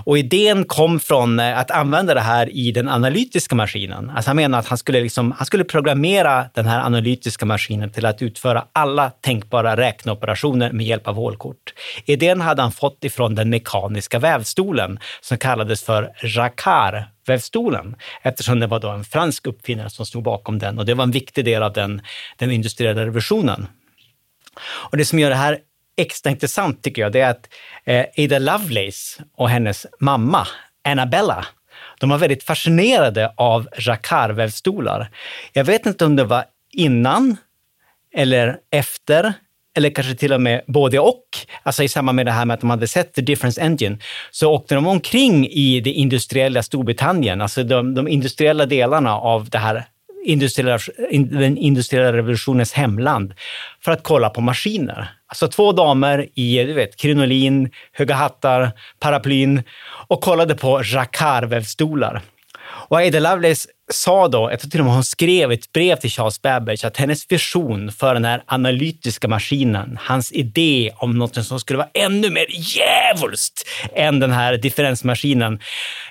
Och 0.04 0.18
idén 0.18 0.66
kom 0.66 1.00
från 1.00 1.40
eh, 1.40 1.60
att 1.60 1.72
använda 1.72 2.14
det 2.14 2.22
här 2.22 2.50
i 2.58 2.72
den 2.72 2.90
analytiska 2.90 3.56
maskinen. 3.56 4.10
Alltså 4.16 4.30
han 4.30 4.36
menar 4.36 4.60
att 4.60 4.68
han 4.68 4.78
skulle, 4.78 5.02
liksom, 5.02 5.32
han 5.38 5.46
skulle 5.46 5.64
programmera 5.64 6.05
den 6.54 6.66
här 6.66 6.86
analytiska 6.86 7.46
maskinen 7.46 7.92
till 7.92 8.06
att 8.06 8.22
utföra 8.22 8.68
alla 8.74 9.10
tänkbara 9.10 9.78
räkneoperationer 9.78 10.72
med 10.72 10.86
hjälp 10.86 11.08
av 11.08 11.16
hålkort. 11.16 11.74
Idén 12.06 12.42
hade 12.42 12.62
han 12.62 12.72
fått 12.72 13.04
ifrån 13.04 13.36
den 13.36 13.50
mekaniska 13.50 14.20
vävstolen 14.20 15.00
som 15.22 15.38
kallades 15.38 15.84
för 15.84 16.12
Jacquard 16.24 17.04
vävstolen 17.28 17.96
eftersom 18.22 18.60
det 18.60 18.68
var 18.68 18.80
då 18.80 18.90
en 18.90 19.04
fransk 19.04 19.48
uppfinnare 19.48 19.90
som 19.90 20.06
stod 20.06 20.24
bakom 20.24 20.60
den 20.60 20.80
och 20.80 20.86
det 20.86 20.94
var 20.94 21.04
en 21.04 21.12
viktig 21.12 21.46
del 21.46 21.64
av 21.64 21.74
den, 21.74 22.02
den 22.38 22.52
industriella 22.52 23.02
revolutionen. 23.02 23.68
Och 24.64 24.98
det 24.98 25.06
som 25.06 25.20
gör 25.20 25.30
det 25.30 25.36
här 25.36 25.60
extra 25.98 26.32
intressant 26.32 26.84
tycker 26.84 27.02
jag, 27.02 27.12
det 27.12 27.22
är 27.22 27.30
att 27.30 27.50
eh, 27.84 28.26
Ada 28.26 28.40
Lovelace 28.40 29.24
och 29.38 29.50
hennes 29.50 29.86
mamma 30.00 30.48
Annabella, 30.88 31.46
de 32.00 32.10
var 32.10 32.18
väldigt 32.18 32.44
fascinerade 32.44 33.34
av 33.38 33.68
jacquardvävstolar. 33.78 35.10
Jag 35.54 35.64
vet 35.64 35.86
inte 35.86 36.06
om 36.06 36.16
det 36.16 36.24
var 36.24 36.44
innan 36.74 37.38
eller 38.16 38.58
efter 38.72 39.34
eller 39.78 39.90
kanske 39.90 40.16
till 40.16 40.34
och 40.34 40.42
med 40.42 40.62
både 40.68 41.00
och. 41.00 41.24
Alltså 41.64 41.84
i 41.84 41.88
samband 41.88 42.16
med 42.16 42.26
det 42.26 42.32
här 42.32 42.46
med 42.46 42.54
att 42.54 42.62
de 42.62 42.70
hade 42.70 42.88
sett 42.88 43.14
The 43.14 43.22
Difference 43.22 43.62
Engine, 43.62 43.98
så 44.32 44.52
åkte 44.52 44.76
de 44.76 44.88
omkring 44.88 45.48
i 45.48 45.82
det 45.82 45.92
industriella 45.92 46.64
Storbritannien, 46.64 47.42
alltså 47.42 47.64
de, 47.64 47.96
de 47.96 48.08
industriella 48.08 48.66
delarna 48.66 49.18
av 49.18 49.50
det 49.50 49.58
här 49.58 49.86
industriella, 50.26 50.80
den 51.30 51.58
industriella 51.58 52.14
revolutionens 52.14 52.74
hemland, 52.74 53.34
för 53.82 53.92
att 53.92 54.04
kolla 54.04 54.30
på 54.30 54.42
maskiner. 54.42 55.12
Alltså 55.28 55.48
två 55.48 55.72
damer 55.72 56.28
i 56.34 56.64
du 56.64 56.74
vet, 56.74 56.96
krinolin, 56.96 57.72
höga 57.92 58.16
hattar, 58.16 58.72
paraplyn 59.00 59.64
och 60.08 60.22
kollade 60.22 60.56
på 60.56 60.82
jacquardvävstolar. 60.84 62.22
Och 62.88 62.98
Ada 62.98 63.20
Lovelace 63.20 63.70
sa 63.92 64.28
då, 64.28 64.52
jag 64.52 64.60
tror 64.60 64.70
till 64.70 64.80
och 64.80 64.86
med 64.86 64.94
hon 64.96 65.04
skrev 65.04 65.52
ett 65.52 65.72
brev 65.72 65.96
till 65.96 66.10
Charles 66.10 66.42
Babbage, 66.42 66.86
att 66.86 66.98
hennes 66.98 67.32
vision 67.32 67.92
för 67.92 68.14
den 68.14 68.26
här 68.26 68.44
analytiska 68.46 69.28
maskinen, 69.28 69.98
hans 70.02 70.32
idé 70.32 70.92
om 70.98 71.18
något 71.18 71.46
som 71.46 71.60
skulle 71.60 71.78
vara 71.78 71.90
ännu 71.94 72.30
mer 72.30 72.46
djävulskt 72.50 73.64
än 73.94 74.20
den 74.20 74.32
här 74.32 74.58
differensmaskinen. 74.58 75.60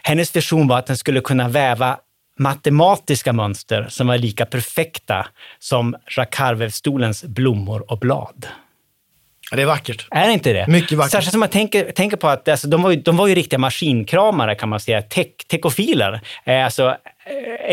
Hennes 0.02 0.36
vision 0.36 0.68
var 0.68 0.78
att 0.78 0.86
den 0.86 0.96
skulle 0.96 1.20
kunna 1.20 1.48
väva 1.48 1.96
matematiska 2.38 3.32
mönster 3.32 3.86
som 3.88 4.06
var 4.06 4.18
lika 4.18 4.46
perfekta 4.46 5.26
som 5.58 5.94
jacquardvävstolens 6.16 7.24
blommor 7.24 7.92
och 7.92 7.98
blad. 7.98 8.46
Ja, 9.50 9.56
det 9.56 9.62
är 9.62 9.66
vackert. 9.66 10.06
Är 10.10 10.26
det 10.26 10.32
inte 10.32 10.52
det? 10.52 10.66
Mycket 10.68 10.98
vackert. 10.98 11.12
Särskilt 11.12 11.30
som 11.30 11.40
man 11.40 11.48
tänker, 11.48 11.92
tänker 11.92 12.16
på 12.16 12.28
att 12.28 12.48
alltså, 12.48 12.68
de, 12.68 12.82
var 12.82 12.90
ju, 12.90 12.96
de 12.96 13.16
var 13.16 13.26
ju 13.26 13.34
riktiga 13.34 13.58
maskinkramare 13.58 14.54
kan 14.54 14.68
man 14.68 14.80
säga, 14.80 15.02
Tech, 15.02 15.26
tekofiler. 15.48 16.20
Eh, 16.44 16.64
alltså 16.64 16.96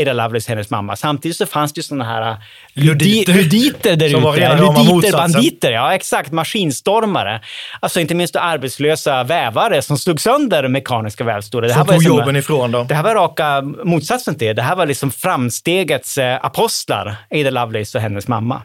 Ada 0.02 0.14
Lovelace, 0.14 0.52
hennes 0.52 0.70
mamma. 0.70 0.96
Samtidigt 0.96 1.38
så 1.38 1.46
fanns 1.46 1.74
det 1.74 1.80
ju 1.80 1.84
sådana 1.84 2.04
här 2.06 2.32
eh, 2.32 2.38
Luditer. 2.74 3.34
luditer, 3.34 3.96
där 3.96 4.06
ute. 4.06 4.56
Luditer, 4.58 5.18
banditer, 5.18 5.72
ja 5.72 5.94
exakt. 5.96 6.32
Maskinstormare. 6.32 7.42
Alltså 7.80 8.00
inte 8.00 8.16
minst 8.16 8.36
arbetslösa 8.36 9.24
vävare 9.24 9.82
som 9.82 9.98
slog 9.98 10.22
sönder 10.22 10.68
mekaniska 10.68 11.24
vävstolar. 11.24 11.68
Det 11.68 11.74
Som 11.74 11.86
var 11.88 11.94
tog 11.94 12.04
som- 12.04 12.18
jobben 12.18 12.36
ifrån 12.36 12.72
dem. 12.72 12.88
Det 12.88 12.96
här 12.96 13.04
var 13.04 13.16
raka 13.16 13.62
motsatsen 13.84 14.36
till 14.36 14.48
det. 14.48 14.54
Det 14.54 14.62
här 14.62 14.76
var 14.76 14.86
liksom 14.86 15.12
framstegets 15.12 16.18
eh, 16.18 16.40
apostlar, 16.46 17.16
Ada 17.32 17.50
Lovelace 17.50 17.98
och 17.98 18.02
hennes 18.02 18.28
mamma. 18.28 18.62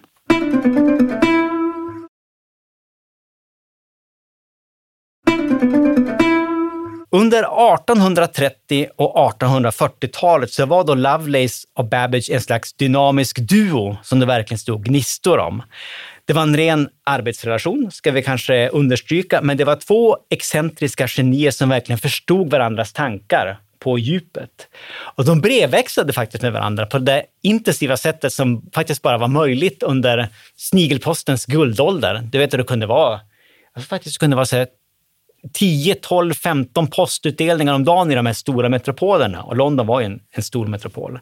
Under 7.10 7.38
1830 7.38 8.86
och 8.96 9.32
1840-talet 9.32 10.52
så 10.52 10.66
var 10.66 10.84
då 10.84 10.94
Lovelace 10.94 11.66
och 11.74 11.84
Babbage 11.88 12.30
en 12.30 12.40
slags 12.40 12.72
dynamisk 12.72 13.38
duo 13.38 13.96
som 14.02 14.20
det 14.20 14.26
verkligen 14.26 14.58
stod 14.58 14.84
gnistor 14.84 15.38
om. 15.38 15.62
Det 16.24 16.32
var 16.32 16.42
en 16.42 16.56
ren 16.56 16.88
arbetsrelation, 17.04 17.90
ska 17.92 18.10
vi 18.10 18.22
kanske 18.22 18.68
understryka, 18.68 19.42
men 19.42 19.56
det 19.56 19.64
var 19.64 19.76
två 19.76 20.16
excentriska 20.30 21.08
genier 21.08 21.50
som 21.50 21.68
verkligen 21.68 21.98
förstod 21.98 22.50
varandras 22.50 22.92
tankar 22.92 23.58
på 23.78 23.98
djupet. 23.98 24.68
Och 24.98 25.24
de 25.24 25.40
brevväxlade 25.40 26.12
faktiskt 26.12 26.42
med 26.42 26.52
varandra 26.52 26.86
på 26.86 26.98
det 26.98 27.24
intensiva 27.42 27.96
sättet 27.96 28.32
som 28.32 28.70
faktiskt 28.74 29.02
bara 29.02 29.18
var 29.18 29.28
möjligt 29.28 29.82
under 29.82 30.28
snigelpostens 30.56 31.46
guldålder. 31.46 32.28
Du 32.32 32.38
vet 32.38 32.52
hur 32.52 32.58
det 32.58 32.64
kunde 32.64 32.86
vara. 32.86 33.20
Alltså 33.74 33.88
faktiskt 33.88 34.18
kunde 34.18 34.36
vara 34.36 34.46
så 34.46 34.56
här 34.56 34.66
10, 35.52 35.94
12, 35.94 36.34
15 36.34 36.86
postutdelningar 36.86 37.74
om 37.74 37.84
dagen 37.84 38.12
i 38.12 38.14
de 38.14 38.26
här 38.26 38.32
stora 38.32 38.68
metropolerna. 38.68 39.42
Och 39.42 39.56
London 39.56 39.86
var 39.86 40.00
ju 40.00 40.06
en, 40.06 40.20
en 40.30 40.42
stor 40.42 40.66
metropol. 40.66 41.18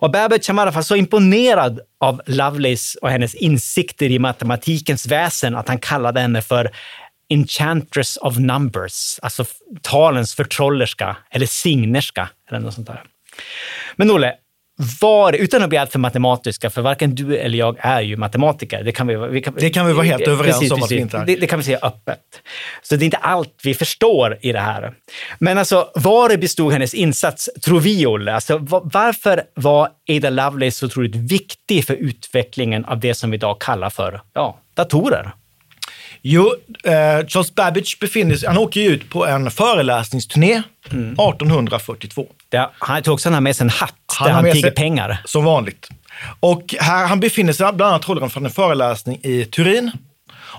Och 0.00 0.10
Babbage 0.10 0.50
var 0.50 0.56
i 0.56 0.62
alla 0.62 0.72
fall 0.72 0.84
så 0.84 0.96
imponerad 0.96 1.80
av 2.00 2.22
Lovelace 2.26 2.98
och 3.02 3.10
hennes 3.10 3.34
insikter 3.34 4.10
i 4.10 4.18
matematikens 4.18 5.06
väsen 5.06 5.56
att 5.56 5.68
han 5.68 5.78
kallade 5.78 6.20
henne 6.20 6.42
för 6.42 6.70
Enchantress 7.28 8.16
of 8.16 8.38
Numbers, 8.38 9.18
alltså 9.22 9.44
talens 9.82 10.34
förtrollerska 10.34 11.16
eller 11.30 11.46
signerska 11.46 12.28
eller 12.50 12.60
något 12.60 12.74
sånt 12.74 12.86
där. 12.86 13.02
Men 13.96 14.10
Olle, 14.10 14.34
var, 15.00 15.32
utan 15.32 15.62
att 15.62 15.68
bli 15.68 15.78
alltför 15.78 15.98
matematiska, 15.98 16.70
för 16.70 16.82
varken 16.82 17.14
du 17.14 17.36
eller 17.36 17.58
jag 17.58 17.76
är 17.78 18.00
ju 18.00 18.16
matematiker. 18.16 18.82
Det 18.84 18.92
kan 18.92 19.06
vi, 19.06 19.16
vi 19.16 19.42
kan, 19.42 19.54
Det 19.58 19.70
kan 19.70 19.86
vi 19.86 19.92
vara 19.92 20.06
helt 20.06 20.28
överens 20.28 20.70
om 20.72 20.82
att 20.82 20.90
vi 20.90 20.98
inte 20.98 21.16
är. 21.16 21.26
Det, 21.26 21.36
det 21.36 21.46
kan 21.46 21.58
vi 21.58 21.64
säga 21.64 21.78
öppet. 21.82 22.20
Så 22.82 22.96
det 22.96 23.02
är 23.02 23.04
inte 23.04 23.16
allt 23.16 23.60
vi 23.64 23.74
förstår 23.74 24.38
i 24.40 24.52
det 24.52 24.60
här. 24.60 24.92
Men 25.38 25.58
alltså, 25.58 25.90
var 25.94 26.36
bestod 26.36 26.72
hennes 26.72 26.94
insats, 26.94 27.50
tror 27.64 27.80
vi, 27.80 28.06
Olle? 28.06 28.34
Alltså, 28.34 28.58
va- 28.58 28.80
varför 28.84 29.42
var 29.54 29.88
Ada 30.10 30.30
Lovelace 30.30 30.78
så 30.78 30.86
otroligt 30.86 31.16
viktig 31.16 31.84
för 31.84 31.94
utvecklingen 31.94 32.84
av 32.84 33.00
det 33.00 33.14
som 33.14 33.30
vi 33.30 33.34
idag 33.36 33.60
kallar 33.60 33.90
för 33.90 34.20
ja, 34.32 34.58
datorer? 34.74 35.30
Jo, 36.26 36.54
eh, 36.84 37.26
Charles 37.26 37.54
Babbage 37.54 37.96
befinner 38.00 38.36
sig, 38.36 38.48
han 38.48 38.58
åker 38.58 38.80
ju 38.80 38.88
ut 38.88 39.10
på 39.10 39.26
en 39.26 39.50
föreläsningsturné 39.50 40.62
Mm. 40.92 41.12
1842. 41.12 42.26
Det, 42.54 42.70
han 42.78 43.02
tog 43.02 43.14
också 43.14 43.30
med 43.30 43.56
sig 43.56 43.64
en 43.64 43.70
hatt 43.70 43.94
Han 44.06 44.28
där 44.28 44.34
har 44.34 44.42
han 44.42 44.52
tigger 44.52 44.70
pengar. 44.70 45.22
Som 45.24 45.44
vanligt. 45.44 45.88
Och 46.40 46.74
här, 46.80 47.06
han 47.06 47.20
befinner 47.20 47.52
sig, 47.52 47.72
bland 47.72 47.82
annat 47.92 48.04
håller 48.04 48.20
han 48.20 48.30
för 48.30 48.40
en 48.40 48.50
föreläsning 48.50 49.20
i 49.22 49.44
Turin. 49.44 49.90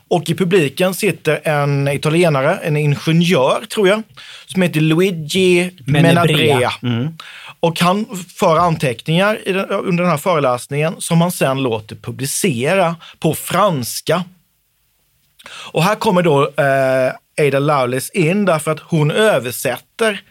Och 0.08 0.30
i 0.30 0.36
publiken 0.36 0.94
sitter 0.94 1.48
en 1.48 1.88
italienare, 1.88 2.56
en 2.56 2.78
ingenjör 2.78 3.66
tror 3.74 3.88
jag, 3.88 4.02
som 4.46 4.62
heter 4.62 4.82
Luigi 4.82 5.72
Menabrea. 5.86 6.72
Menabrea. 6.82 7.14
Och 7.60 7.80
han 7.80 8.06
för 8.38 8.58
anteckningar 8.58 9.40
den, 9.46 9.70
under 9.70 10.04
den 10.04 10.12
här 10.12 10.18
föreläsningen 10.18 10.96
som 11.00 11.22
han 11.22 11.32
sen 11.32 11.64
låter 11.64 11.96
publicera 11.96 12.96
på 13.20 13.36
franska. 13.36 14.24
Och 15.72 15.84
här 15.84 15.96
kommer 15.96 16.22
då 16.22 16.44
eh, 16.44 17.46
Ada 17.48 17.60
Lovelace 17.60 18.18
in 18.18 18.46
därför 18.46 18.72
att 18.72 18.80
hon 18.80 19.12
översätter 19.12 20.22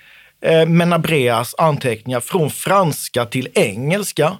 eh, 0.44 0.66
Menabreas 0.66 1.54
anteckningar 1.58 2.20
från 2.20 2.50
franska 2.50 3.24
till 3.24 3.48
engelska. 3.54 4.36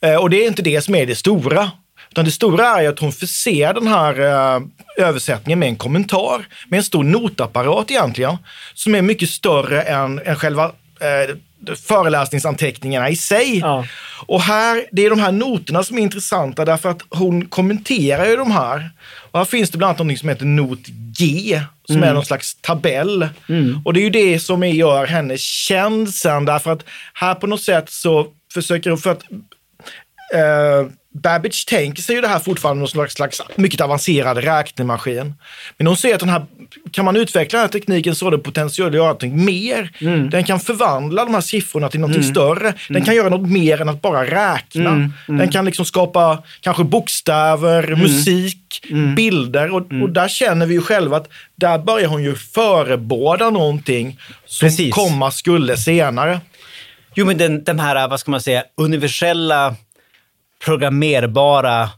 Eh, 0.00 0.16
och 0.16 0.30
det 0.30 0.44
är 0.44 0.46
inte 0.46 0.62
det 0.62 0.80
som 0.80 0.94
är 0.94 1.06
det 1.06 1.16
stora. 1.16 1.70
Utan 2.10 2.24
det 2.24 2.30
stora 2.30 2.82
är 2.82 2.88
att 2.88 2.98
hon 2.98 3.12
förser 3.12 3.74
den 3.74 3.86
här 3.86 4.20
eh, 4.20 4.62
översättningen 4.96 5.58
med 5.58 5.68
en 5.68 5.76
kommentar, 5.76 6.46
med 6.68 6.76
en 6.78 6.84
stor 6.84 7.04
notapparat 7.04 7.90
egentligen, 7.90 8.36
som 8.74 8.94
är 8.94 9.02
mycket 9.02 9.30
större 9.30 9.82
än, 9.82 10.20
än 10.24 10.36
själva 10.36 10.64
eh, 11.00 11.36
föreläsningsanteckningarna 11.70 13.10
i 13.10 13.16
sig. 13.16 13.58
Ja. 13.58 13.86
Och 14.26 14.40
här, 14.40 14.84
det 14.92 15.06
är 15.06 15.10
de 15.10 15.20
här 15.20 15.32
noterna 15.32 15.82
som 15.82 15.98
är 15.98 16.02
intressanta 16.02 16.64
därför 16.64 16.88
att 16.88 17.02
hon 17.10 17.46
kommenterar 17.46 18.26
ju 18.26 18.36
de 18.36 18.50
här. 18.50 18.90
Och 19.30 19.38
här 19.38 19.44
finns 19.44 19.70
det 19.70 19.78
bland 19.78 19.88
annat 20.00 20.06
något 20.06 20.18
som 20.18 20.28
heter 20.28 20.44
not 20.46 20.86
G, 21.18 21.60
som 21.88 22.02
är 22.02 22.14
någon 22.14 22.24
slags 22.24 22.54
tabell. 22.54 23.28
Och 23.84 23.92
det 23.92 24.00
är 24.00 24.04
ju 24.04 24.10
det 24.10 24.40
som 24.40 24.62
gör 24.62 25.06
henne 25.06 25.38
känd 25.38 26.14
sen, 26.14 26.44
därför 26.44 26.72
att 26.72 26.84
här 27.14 27.34
på 27.34 27.46
något 27.46 27.62
sätt 27.62 27.90
så 27.90 28.26
försöker 28.54 28.90
hon, 28.90 28.98
för 28.98 29.10
att 29.10 29.22
eh, 30.34 30.90
Babbage 31.22 31.66
tänker 31.66 32.02
sig 32.02 32.14
ju 32.14 32.20
det 32.20 32.28
här 32.28 32.38
fortfarande 32.38 32.88
som 32.88 32.98
någon 32.98 33.08
slags 33.08 33.40
mycket 33.56 33.80
avancerad 33.80 34.38
räknemaskin. 34.38 35.34
Men 35.78 35.86
hon 35.86 35.96
säger 35.96 36.14
att 36.14 36.20
den 36.20 36.28
här, 36.28 36.46
kan 36.90 37.04
man 37.04 37.16
utveckla 37.16 37.58
den 37.58 37.64
här 37.66 37.72
tekniken 37.72 38.14
så 38.14 38.26
har 38.26 38.30
den 38.30 38.40
potential 38.40 38.88
att 38.88 38.94
göra 38.94 39.04
någonting 39.04 39.44
mer. 39.44 39.90
Mm. 40.00 40.30
Den 40.30 40.44
kan 40.44 40.60
förvandla 40.60 41.24
de 41.24 41.34
här 41.34 41.40
siffrorna 41.40 41.88
till 41.88 42.00
någonting 42.00 42.22
större. 42.22 42.74
Den 42.88 43.04
kan 43.04 43.14
göra 43.14 43.28
något 43.28 43.50
mer 43.50 43.80
än 43.80 43.88
att 43.88 44.02
bara 44.02 44.24
räkna. 44.24 44.90
Mm. 44.90 45.12
Den 45.26 45.48
kan 45.48 45.64
liksom 45.64 45.84
skapa 45.84 46.42
kanske 46.60 46.84
bokstäver, 46.84 47.96
musik, 47.96 48.60
Mm. 48.90 49.14
bilder. 49.14 49.70
Och, 49.74 50.02
och 50.02 50.10
där 50.10 50.28
känner 50.28 50.66
vi 50.66 50.74
ju 50.74 50.80
själva 50.80 51.16
att 51.16 51.28
där 51.56 51.78
börjar 51.78 52.08
hon 52.08 52.22
ju 52.22 52.34
förebåda 52.34 53.50
någonting 53.50 54.20
som 54.46 54.68
Precis. 54.68 54.94
komma 54.94 55.30
skulle 55.30 55.76
senare. 55.76 56.40
Jo, 57.14 57.26
men 57.26 57.38
den, 57.38 57.64
den 57.64 57.80
här, 57.80 58.08
vad 58.08 58.20
ska 58.20 58.30
man 58.30 58.40
säga, 58.40 58.62
universella 58.76 59.74
programmerbara 60.64 61.90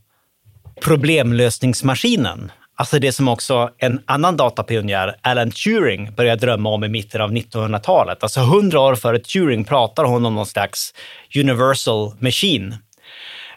problemlösningsmaskinen. 0.81 2.52
Alltså 2.79 2.98
det 2.98 3.12
som 3.12 3.29
också 3.29 3.70
en 3.79 4.00
annan 4.05 4.37
datapionjär, 4.37 5.16
Alan 5.22 5.50
Turing, 5.50 6.14
började 6.14 6.46
drömma 6.46 6.68
om 6.70 6.85
i 6.85 6.88
mitten 6.88 7.20
av 7.20 7.33
1900-talet. 7.33 8.22
Alltså 8.22 8.40
hundra 8.40 8.81
år 8.81 8.94
före 8.94 9.18
Turing 9.18 9.64
pratar 9.64 10.05
hon 10.05 10.26
om 10.26 10.35
någon 10.35 10.46
slags 10.46 10.94
universal 11.37 12.12
machine. 12.18 12.76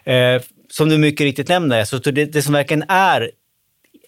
Eh, 0.04 0.42
som 0.70 0.88
du 0.88 0.98
mycket 0.98 1.24
riktigt 1.24 1.48
nämner, 1.48 1.84
så 1.84 1.98
det, 1.98 2.24
det 2.24 2.42
som 2.42 2.52
verkligen 2.52 2.84
är 2.88 3.30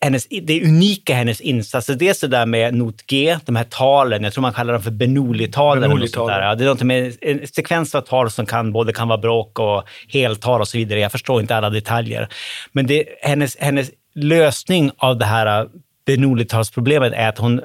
hennes, 0.02 0.26
det 0.28 0.62
unika 0.64 1.12
i 1.12 1.16
hennes 1.16 1.40
insatser, 1.40 1.94
dels 1.94 2.20
det 2.20 2.28
där 2.28 2.46
med 2.46 2.74
not 2.74 3.06
G, 3.06 3.38
de 3.44 3.56
här 3.56 3.64
talen, 3.64 4.22
jag 4.24 4.32
tror 4.32 4.42
man 4.42 4.52
kallar 4.52 4.72
dem 4.72 4.82
för 4.82 4.90
Bernoulli-tal. 4.90 5.78
eller 5.78 5.88
något 5.88 5.98
sånt 5.98 6.12
Bernoulli-tal. 6.12 6.28
där. 6.28 6.48
Ja, 6.48 6.54
det 6.54 6.64
är 6.64 6.68
något 6.68 6.82
med 6.82 7.16
en 7.20 7.46
sekvens 7.46 7.94
av 7.94 8.00
tal 8.00 8.30
som 8.30 8.46
kan, 8.46 8.72
både 8.72 8.92
kan 8.92 9.08
vara 9.08 9.18
bråk 9.18 9.58
och 9.58 9.84
heltal 10.08 10.60
och 10.60 10.68
så 10.68 10.78
vidare. 10.78 11.00
Jag 11.00 11.12
förstår 11.12 11.40
inte 11.40 11.56
alla 11.56 11.70
detaljer. 11.70 12.28
Men 12.72 12.86
det, 12.86 13.04
hennes, 13.22 13.56
hennes 13.56 13.90
lösning 14.14 14.90
av 14.96 15.18
det 15.18 15.24
här 15.24 15.68
Bernoulli-talsproblemet 16.06 17.12
är 17.14 17.28
att 17.28 17.38
hon 17.38 17.60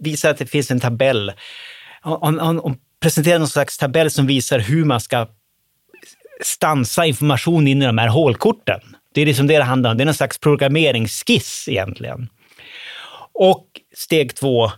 visar 0.00 0.30
att 0.30 0.38
det 0.38 0.46
finns 0.46 0.70
en 0.70 0.80
tabell. 0.80 1.32
Hon, 2.02 2.38
hon, 2.40 2.58
hon 2.58 2.76
presenterar 3.00 3.38
någon 3.38 3.48
slags 3.48 3.78
tabell 3.78 4.10
som 4.10 4.26
visar 4.26 4.58
hur 4.58 4.84
man 4.84 5.00
ska 5.00 5.26
stansa 6.44 7.06
information 7.06 7.68
in 7.68 7.82
i 7.82 7.86
de 7.86 7.98
här 7.98 8.08
hålkorten. 8.08 8.80
Det 9.12 9.22
är 9.22 9.26
liksom 9.26 9.46
det 9.46 9.58
det 9.58 9.64
handlar 9.64 9.90
om. 9.90 9.96
Det 9.96 10.02
är 10.02 10.06
någon 10.06 10.14
slags 10.14 10.38
programmeringsskiss 10.38 11.68
egentligen. 11.68 12.28
Och 13.34 13.66
steg 13.94 14.34
två, 14.34 14.70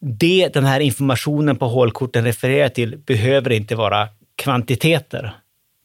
det 0.00 0.48
den 0.52 0.64
här 0.64 0.80
informationen 0.80 1.56
på 1.56 1.68
hålkorten 1.68 2.24
refererar 2.24 2.68
till 2.68 2.98
behöver 2.98 3.52
inte 3.52 3.76
vara 3.76 4.08
kvantiteter. 4.36 5.34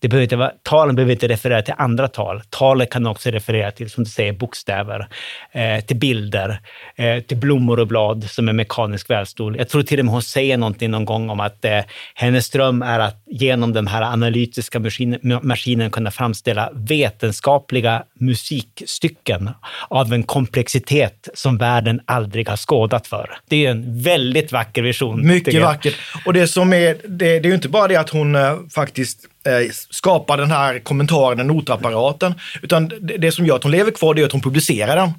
Det 0.03 0.09
behöver 0.09 0.23
inte 0.23 0.35
vara, 0.35 0.51
talen 0.63 0.95
behöver 0.95 1.13
inte 1.13 1.27
referera 1.27 1.61
till 1.61 1.73
andra 1.77 2.07
tal. 2.07 2.41
Talet 2.49 2.89
kan 2.89 3.07
också 3.07 3.29
referera 3.29 3.71
till, 3.71 3.89
som 3.89 4.03
du 4.03 4.09
säger, 4.09 4.33
bokstäver, 4.33 5.07
eh, 5.51 5.85
till 5.85 5.97
bilder, 5.97 6.59
eh, 6.95 7.19
till 7.19 7.37
blommor 7.37 7.79
och 7.79 7.87
blad 7.87 8.23
som 8.29 8.49
är 8.49 8.53
mekanisk 8.53 9.09
vävstol. 9.09 9.57
Jag 9.57 9.69
tror 9.69 9.83
till 9.83 9.99
och 9.99 10.05
med 10.05 10.13
hon 10.13 10.21
säger 10.21 10.57
någonting 10.57 10.91
någon 10.91 11.05
gång 11.05 11.29
om 11.29 11.39
att 11.39 11.65
eh, 11.65 11.79
hennes 12.15 12.49
dröm 12.49 12.81
är 12.81 12.99
att 12.99 13.23
genom 13.25 13.73
den 13.73 13.87
här 13.87 14.01
analytiska 14.01 14.79
maskinen, 14.79 15.39
maskinen 15.41 15.91
kunna 15.91 16.11
framställa 16.11 16.69
vetenskapliga 16.73 18.03
musikstycken 18.19 19.49
av 19.87 20.13
en 20.13 20.23
komplexitet 20.23 21.29
som 21.33 21.57
världen 21.57 22.01
aldrig 22.05 22.49
har 22.49 22.57
skådat 22.57 23.07
för. 23.07 23.37
Det 23.49 23.65
är 23.65 23.71
en 23.71 24.01
väldigt 24.01 24.51
vacker 24.51 24.81
vision. 24.81 25.27
Mycket 25.27 25.61
vackert. 25.61 25.95
Och 26.25 26.33
det 26.33 26.47
som 26.47 26.73
är, 26.73 26.97
det, 27.07 27.39
det 27.39 27.47
är 27.47 27.49
ju 27.49 27.55
inte 27.55 27.69
bara 27.69 27.87
det 27.87 27.95
att 27.95 28.09
hon 28.09 28.35
eh, 28.35 28.57
faktiskt 28.75 29.29
eh, 29.43 29.71
skapar 29.89 30.37
den 30.37 30.51
här 30.51 30.79
kommentaren, 30.79 31.37
den 31.37 31.47
notapparaten, 31.47 32.33
utan 32.61 32.87
det, 32.87 33.17
det 33.17 33.31
som 33.31 33.45
gör 33.45 33.55
att 33.55 33.63
hon 33.63 33.71
lever 33.71 33.91
kvar 33.91 34.13
det 34.13 34.21
är 34.21 34.25
att 34.25 34.31
hon 34.31 34.41
publicerar 34.41 34.95
den. 34.95 35.11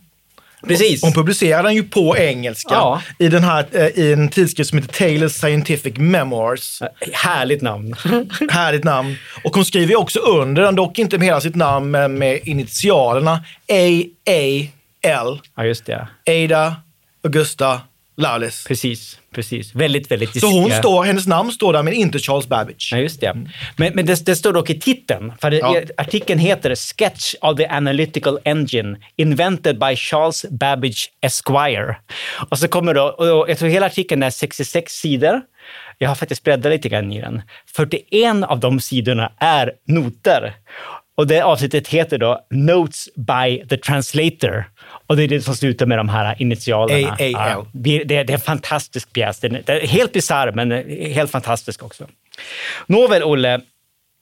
Precis. 0.68 1.02
Hon 1.02 1.12
publicerar 1.12 1.62
den 1.62 1.74
ju 1.74 1.82
på 1.82 2.16
engelska 2.16 2.74
Ja. 2.74 3.02
i, 3.18 3.28
den 3.28 3.44
här, 3.44 3.66
eh, 3.72 3.86
i 3.86 4.12
en 4.12 4.28
tidskrift 4.28 4.70
som 4.70 4.78
heter 4.78 5.04
Taylor's 5.06 5.28
Scientific 5.28 5.96
Memoirs. 5.96 6.82
Härligt 7.12 7.62
namn. 7.62 7.94
Härligt 8.50 8.84
namn. 8.84 9.16
Och 9.44 9.54
hon 9.54 9.64
skriver 9.64 9.96
också 9.98 10.18
under 10.18 10.62
den, 10.62 10.74
dock 10.74 10.98
inte 10.98 11.18
med 11.18 11.26
hela 11.26 11.40
sitt 11.40 11.54
namn, 11.54 11.90
men 11.90 12.18
med 12.18 12.40
initialerna 12.44 13.32
A-A-L. 13.68 15.40
Ja, 15.56 15.64
just 15.64 15.86
det. 15.86 16.08
Ada 16.26 16.76
Augusta 17.24 17.80
Lawless. 18.16 18.64
Precis, 18.64 19.18
precis. 19.34 19.74
Väldigt, 19.74 20.10
väldigt 20.10 20.40
Så 20.40 20.46
hon 20.46 20.64
diskret. 20.64 20.78
står, 20.78 21.04
hennes 21.04 21.26
namn 21.26 21.52
står 21.52 21.72
där, 21.72 21.82
men 21.82 21.94
inte 21.94 22.18
Charles 22.18 22.46
Babbage. 22.48 22.88
Ja, 22.92 22.98
just 22.98 23.20
det. 23.20 23.34
Men, 23.76 23.92
men 23.94 24.06
det, 24.06 24.26
det 24.26 24.36
står 24.36 24.52
dock 24.52 24.70
i 24.70 24.80
titeln, 24.80 25.32
för 25.40 25.50
Ja. 25.50 25.80
artikeln 25.96 26.38
heter 26.40 26.74
Sketch 26.74 27.34
of 27.40 27.56
the 27.56 27.66
Analytical 27.68 28.38
Engine 28.44 28.96
invented 29.16 29.78
by 29.78 29.96
Charles 29.96 30.44
Babbage 30.50 31.10
Esquire. 31.20 31.96
Och 32.50 32.58
så 32.58 32.68
kommer 32.68 32.94
då, 32.94 33.02
och 33.04 33.50
jag 33.50 33.58
tror 33.58 33.68
hela 33.68 33.86
artikeln 33.86 34.22
är 34.22 34.30
66 34.30 34.92
sidor. 34.92 35.40
Jag 35.98 36.08
har 36.08 36.14
faktiskt 36.14 36.42
bläddrat 36.42 36.72
lite 36.72 36.88
grann 36.88 37.12
i 37.12 37.20
den. 37.20 37.42
41 37.76 38.44
av 38.44 38.60
de 38.60 38.80
sidorna 38.80 39.32
är 39.38 39.72
noter. 39.86 40.54
Och 41.16 41.26
det 41.26 41.40
avsnittet 41.40 41.88
heter 41.88 42.18
då 42.18 42.46
Notes 42.50 43.08
by 43.14 43.66
the 43.68 43.76
Translator. 43.76 44.64
Och 45.06 45.16
det 45.16 45.22
är 45.22 45.28
det 45.28 45.40
som 45.40 45.54
slutar 45.54 45.86
med 45.86 45.98
de 45.98 46.08
här 46.08 46.42
initialerna. 46.42 47.08
AAL. 47.08 47.32
Ja, 47.32 47.66
det, 47.72 48.04
det 48.04 48.16
är 48.16 48.30
en 48.30 48.40
fantastisk 48.40 49.12
pjäs. 49.12 49.40
Den 49.40 49.56
är, 49.66 49.86
helt 49.86 50.12
bisarr, 50.12 50.52
men 50.52 50.70
helt 51.12 51.30
fantastisk 51.30 51.82
också. 51.82 52.06
Nåväl, 52.86 53.22
Olle. 53.22 53.60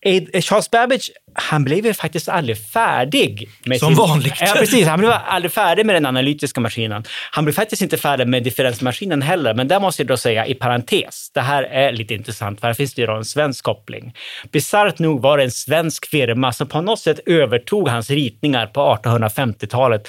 Ed- 0.05 0.45
Charles 0.45 0.71
Babbage, 0.71 1.11
han 1.35 1.65
blev 1.65 1.87
ju 1.87 1.95
faktiskt 1.95 2.29
aldrig 2.29 2.59
färdig. 2.59 3.49
Med 3.65 3.79
Som 3.79 3.95
vanligt. 3.95 4.35
Ja, 4.41 4.55
precis. 4.59 4.87
Han 4.87 4.99
blev 4.99 5.13
aldrig 5.27 5.53
färdig 5.53 5.87
med 5.87 5.95
den 5.95 6.07
analytiska 6.07 6.61
maskinen. 6.61 7.05
Han 7.31 7.45
blev 7.45 7.55
faktiskt 7.55 7.83
inte 7.83 7.99
färdig 7.99 8.27
med 8.27 8.43
differensmaskinen 8.43 9.23
heller, 9.23 9.55
men 9.55 9.69
där 9.69 9.81
måste 9.81 10.03
jag 10.03 10.09
då 10.09 10.17
säga 10.17 10.47
i 10.47 10.55
parentes, 10.55 11.31
det 11.35 11.41
här 11.41 11.63
är 11.63 11.93
lite 11.93 12.15
intressant, 12.15 12.61
för 12.61 12.67
här 12.67 12.75
finns 12.75 12.95
det 12.95 13.01
ju 13.01 13.07
då 13.07 13.17
en 13.17 13.25
svensk 13.25 13.65
koppling. 13.65 14.15
Bisarrt 14.53 14.99
nog 14.99 15.23
var 15.23 15.39
det 15.39 15.45
en 15.45 15.51
svensk 15.51 16.07
firma 16.07 16.53
som 16.53 16.69
på 16.69 16.81
något 16.81 17.01
sätt 17.01 17.21
övertog 17.27 17.89
hans 17.89 18.11
ritningar 18.11 18.67
på 18.67 18.99
1850-talet 19.05 20.09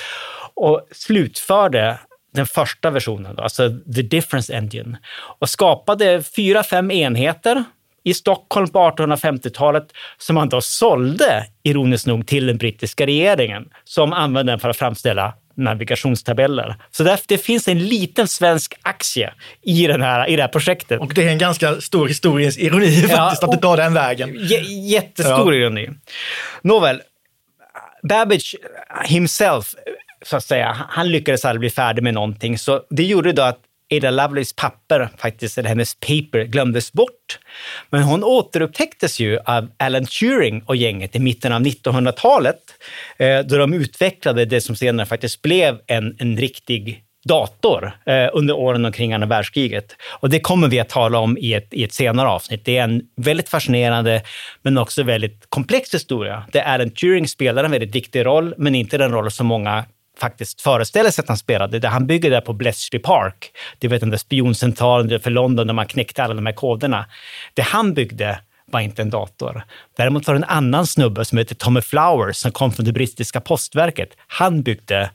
och 0.56 0.88
slutförde 0.92 2.00
den 2.34 2.46
första 2.46 2.90
versionen, 2.90 3.36
då, 3.36 3.44
alltså 3.44 3.70
The 3.96 4.02
Difference 4.02 4.58
Engine, 4.58 4.98
och 5.40 5.50
skapade 5.50 6.24
fyra, 6.36 6.64
fem 6.64 6.92
enheter 6.92 7.64
i 8.04 8.14
Stockholm 8.14 8.68
på 8.70 8.80
1850-talet 8.80 9.88
som 10.18 10.34
man 10.34 10.50
då 10.50 10.62
sålde, 10.62 11.46
ironiskt 11.64 12.08
nog, 12.08 12.28
till 12.28 12.46
den 12.48 12.58
brittiska 12.58 13.06
regeringen 13.06 13.70
som 13.84 14.14
använde 14.14 14.52
den 14.52 14.60
för 14.60 14.70
att 14.70 14.78
framställa 14.78 15.34
navigationstabeller. 15.56 16.76
Så 16.92 17.04
därför, 17.04 17.26
det 17.28 17.38
finns 17.38 17.68
en 17.68 17.80
liten 17.80 18.28
svensk 18.28 18.74
aktie 18.82 19.34
i, 19.62 19.88
den 19.88 20.02
här, 20.02 20.30
i 20.30 20.36
det 20.36 20.42
här 20.42 20.50
projektet. 20.50 21.02
Och 21.02 21.14
det 21.14 21.24
är 21.24 21.30
en 21.30 21.38
ganska 21.38 21.82
stor 21.82 22.08
historiens 22.08 22.58
ironi 22.58 23.02
faktiskt, 23.02 23.44
att 23.44 23.52
det 23.52 23.58
tar 23.58 23.78
den 23.78 23.94
vägen. 23.94 24.38
Jättestor 24.90 25.54
Ja. 25.54 25.60
ironi. 25.60 25.90
Nåväl, 26.62 27.02
Babbage 28.10 28.56
himself, 29.06 29.66
så 30.26 30.38
att 30.38 30.44
säga, 30.44 30.78
han 30.90 31.10
lyckades 31.12 31.46
aldrig 31.46 31.60
bli 31.60 31.70
färdig 31.70 32.04
med 32.04 32.14
någonting. 32.14 32.58
Så 32.58 32.82
det 32.90 33.04
gjorde 33.04 33.32
då 33.32 33.42
att 33.42 33.60
Ada 33.98 34.12
Lovelace 34.12 34.56
papper, 34.56 35.10
faktiskt, 35.18 35.58
eller 35.58 35.70
hennes 35.70 35.96
paper, 35.96 36.44
glömdes 36.44 36.94
bort. 36.94 37.40
Men 37.90 38.04
hon 38.04 38.24
återupptäcktes 38.24 39.20
ju 39.20 39.40
av 39.40 39.72
Alan 39.80 40.06
Turing 40.06 40.64
och 40.66 40.76
gänget 40.76 41.16
i 41.16 41.20
mitten 41.20 41.54
av 41.54 41.62
1900-talet, 41.62 42.60
eh, 43.18 43.40
då 43.40 43.58
de 43.58 43.74
utvecklade 43.74 44.46
det 44.46 44.62
som 44.62 44.76
senare 44.76 45.06
faktiskt 45.06 45.42
blev 45.42 45.80
en, 45.88 46.16
en 46.20 46.38
riktig 46.38 47.04
dator 47.26 47.92
eh, 48.06 48.30
under 48.34 48.54
åren 48.54 48.86
omkring 48.86 49.14
andra 49.14 49.28
världskriget. 49.28 49.96
Och 50.20 50.30
det 50.30 50.40
kommer 50.40 50.68
vi 50.68 50.80
att 50.80 50.90
tala 50.90 51.20
om 51.20 51.38
i 51.38 51.54
ett, 51.54 51.68
i 51.72 51.84
ett 51.84 51.94
senare 51.94 52.28
avsnitt. 52.28 52.66
Det 52.66 52.78
är 52.78 52.84
en 52.84 53.02
väldigt 53.16 53.50
fascinerande 53.50 54.22
men 54.62 54.78
också 54.78 55.04
väldigt 55.04 55.46
komplex 55.50 55.94
historia 55.94 56.44
där 56.52 56.62
Alan 56.62 56.90
Turing 56.90 57.28
spelar 57.28 57.64
en 57.64 57.72
väldigt 57.72 57.96
viktig 57.96 58.26
roll, 58.26 58.54
men 58.58 58.76
inte 58.76 58.98
den 58.98 59.12
roll 59.12 59.32
som 59.32 59.48
många 59.48 59.86
faktiskt 60.20 60.62
föreställer 60.62 61.12
sig 61.12 61.22
att 61.22 61.28
han 61.28 61.38
spelade. 61.38 61.80
Där 61.80 61.90
han 61.90 62.08
bygger 62.08 62.30
där 62.30 62.42
på 62.42 62.54
Bletchley 62.54 63.02
Park, 63.02 63.52
du 63.80 63.88
vet 63.88 64.00
den 64.00 64.10
där 64.10 64.18
spioncentralen 64.18 65.20
för 65.20 65.32
London 65.32 65.68
där 65.68 65.74
man 65.74 65.88
knäckte 65.88 66.24
alla 66.24 66.34
de 66.34 66.46
här 66.46 66.54
koderna. 66.54 67.06
Det 67.54 67.62
han 67.62 67.94
byggde 67.94 68.40
var 68.66 68.80
inte 68.80 69.02
en 69.02 69.10
dator. 69.10 69.64
Däremot 69.98 70.28
var 70.28 70.34
det 70.34 70.40
en 70.40 70.44
annan 70.44 70.88
snubbe 70.88 71.26
som 71.26 71.38
heter 71.38 71.56
Tommy 71.56 71.82
Flowers 71.82 72.38
som 72.38 72.52
kom 72.52 72.72
från 72.72 72.86
det 72.86 72.94
brittiska 72.94 73.42
postverket. 73.42 74.10
Han 74.28 74.62
byggde 74.62 75.10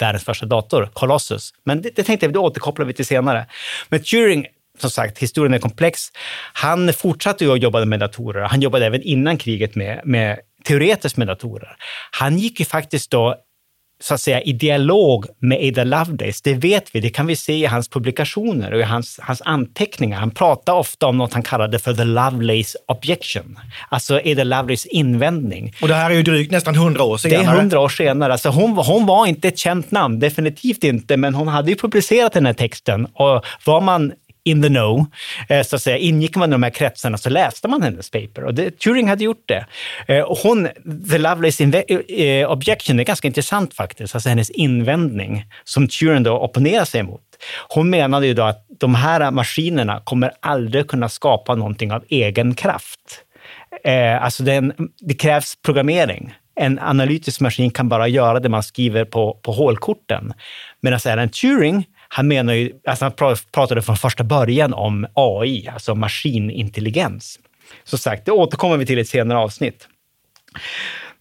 världens 0.00 0.24
första 0.24 0.46
dator, 0.46 0.90
Colossus. 0.92 1.54
Men 1.64 1.82
det, 1.82 1.96
det 1.96 2.02
tänkte 2.02 2.26
jag, 2.26 2.32
det 2.32 2.38
återkopplar 2.38 2.86
vi 2.86 2.92
till 2.92 3.06
senare. 3.06 3.46
Men 3.88 4.02
Turing, 4.02 4.46
som 4.78 4.90
sagt, 4.90 5.18
historien 5.18 5.54
är 5.54 5.58
komplex. 5.58 6.00
Han 6.52 6.92
fortsatte 6.92 7.44
ju 7.44 7.52
att 7.52 7.62
jobba 7.62 7.84
med 7.84 8.00
datorer. 8.00 8.42
Han 8.42 8.60
jobbade 8.60 8.86
även 8.86 9.02
innan 9.02 9.36
kriget 9.36 9.74
med, 9.74 10.00
med 10.04 10.38
teoretiskt 10.64 11.16
med 11.16 11.26
datorer. 11.26 11.76
Han 12.10 12.38
gick 12.38 12.60
ju 12.60 12.66
faktiskt 12.66 13.10
då 13.10 13.36
så 14.00 14.14
att 14.14 14.20
säga 14.20 14.40
i 14.40 14.52
dialog 14.52 15.26
med 15.38 15.58
Ada 15.68 15.84
Lovelace, 15.84 16.40
det 16.44 16.54
vet 16.54 16.94
vi, 16.94 17.00
det 17.00 17.10
kan 17.10 17.26
vi 17.26 17.36
se 17.36 17.52
i 17.52 17.66
hans 17.66 17.88
publikationer 17.88 18.72
och 18.72 18.80
i 18.80 18.82
hans, 18.82 19.20
hans 19.22 19.42
anteckningar. 19.44 20.18
Han 20.18 20.30
pratar 20.30 20.72
ofta 20.72 21.06
om 21.06 21.18
något 21.18 21.32
han 21.32 21.42
kallade 21.42 21.78
för 21.78 21.94
the 21.94 22.04
Lovelace 22.04 22.78
objection, 22.86 23.58
alltså 23.88 24.20
Ada 24.24 24.44
Lovelace 24.44 24.88
invändning. 24.88 25.72
Och 25.82 25.88
det 25.88 25.94
här 25.94 26.10
är 26.10 26.14
ju 26.14 26.22
drygt 26.22 26.52
nästan 26.52 26.74
hundra 26.74 27.02
år 27.02 27.16
senare. 27.16 27.42
Det 27.42 27.44
är 27.44 27.60
hundra 27.60 27.80
år 27.80 27.88
senare. 27.88 28.32
Alltså 28.32 28.48
hon, 28.48 28.76
hon 28.76 29.06
var 29.06 29.26
inte 29.26 29.48
ett 29.48 29.58
känt 29.58 29.90
namn, 29.90 30.18
definitivt 30.18 30.84
inte, 30.84 31.16
men 31.16 31.34
hon 31.34 31.48
hade 31.48 31.70
ju 31.70 31.76
publicerat 31.76 32.32
den 32.32 32.46
här 32.46 32.52
texten 32.52 33.06
och 33.06 33.44
var 33.64 33.80
man 33.80 34.12
in 34.44 34.62
the 34.62 34.68
know, 34.68 35.06
eh, 35.48 35.62
så 35.62 35.76
att 35.76 35.82
säga, 35.82 35.96
ingick 35.96 36.36
man 36.36 36.50
i 36.50 36.52
de 36.52 36.62
här 36.62 36.70
kretsarna 36.70 37.18
så 37.18 37.30
läste 37.30 37.68
man 37.68 37.82
hennes 37.82 38.10
paper 38.10 38.44
och 38.44 38.54
det, 38.54 38.78
Turing 38.78 39.08
hade 39.08 39.24
gjort 39.24 39.44
det. 39.46 39.66
Eh, 40.08 40.20
och 40.20 40.38
hon, 40.38 40.68
the 41.10 41.18
Lovelace 41.18 41.64
eh, 41.64 42.50
objection, 42.50 43.00
är 43.00 43.04
ganska 43.04 43.28
intressant 43.28 43.74
faktiskt, 43.74 44.14
alltså 44.14 44.28
hennes 44.28 44.50
invändning 44.50 45.44
som 45.64 45.88
Turing 45.88 46.22
då 46.22 46.38
opponerar 46.38 46.84
sig 46.84 47.00
emot. 47.00 47.22
Hon 47.68 47.90
menade 47.90 48.26
ju 48.26 48.34
då 48.34 48.42
att 48.42 48.66
de 48.80 48.94
här 48.94 49.30
maskinerna 49.30 50.00
kommer 50.04 50.32
aldrig 50.40 50.88
kunna 50.88 51.08
skapa 51.08 51.54
någonting 51.54 51.92
av 51.92 52.04
egen 52.08 52.54
kraft. 52.54 53.24
Alltså 54.20 54.42
det, 54.42 54.72
det 55.00 55.14
krävs 55.14 55.54
programmering 55.64 56.34
en 56.58 56.78
analytisk 56.78 57.40
maskin 57.40 57.70
kan 57.70 57.88
bara 57.88 58.08
göra 58.08 58.40
det 58.40 58.48
man 58.48 58.62
skriver 58.62 59.04
på, 59.04 59.38
på 59.42 59.52
hålkorten. 59.52 60.32
Medan 60.80 61.00
Alan 61.06 61.28
Turing 61.28 61.86
han 62.08 62.28
menar 62.28 62.54
ju, 62.54 62.72
alltså 62.86 63.04
han 63.04 63.36
pratade 63.52 63.82
från 63.82 63.96
första 63.96 64.24
början 64.24 64.74
om 64.74 65.06
AI, 65.14 65.68
alltså 65.68 65.94
maskinintelligens. 65.94 67.38
Som 67.84 67.98
sagt, 67.98 68.24
det 68.26 68.32
återkommer 68.32 68.76
vi 68.76 68.86
till 68.86 68.98
i 68.98 69.00
ett 69.00 69.08
senare 69.08 69.38
avsnitt. 69.38 69.88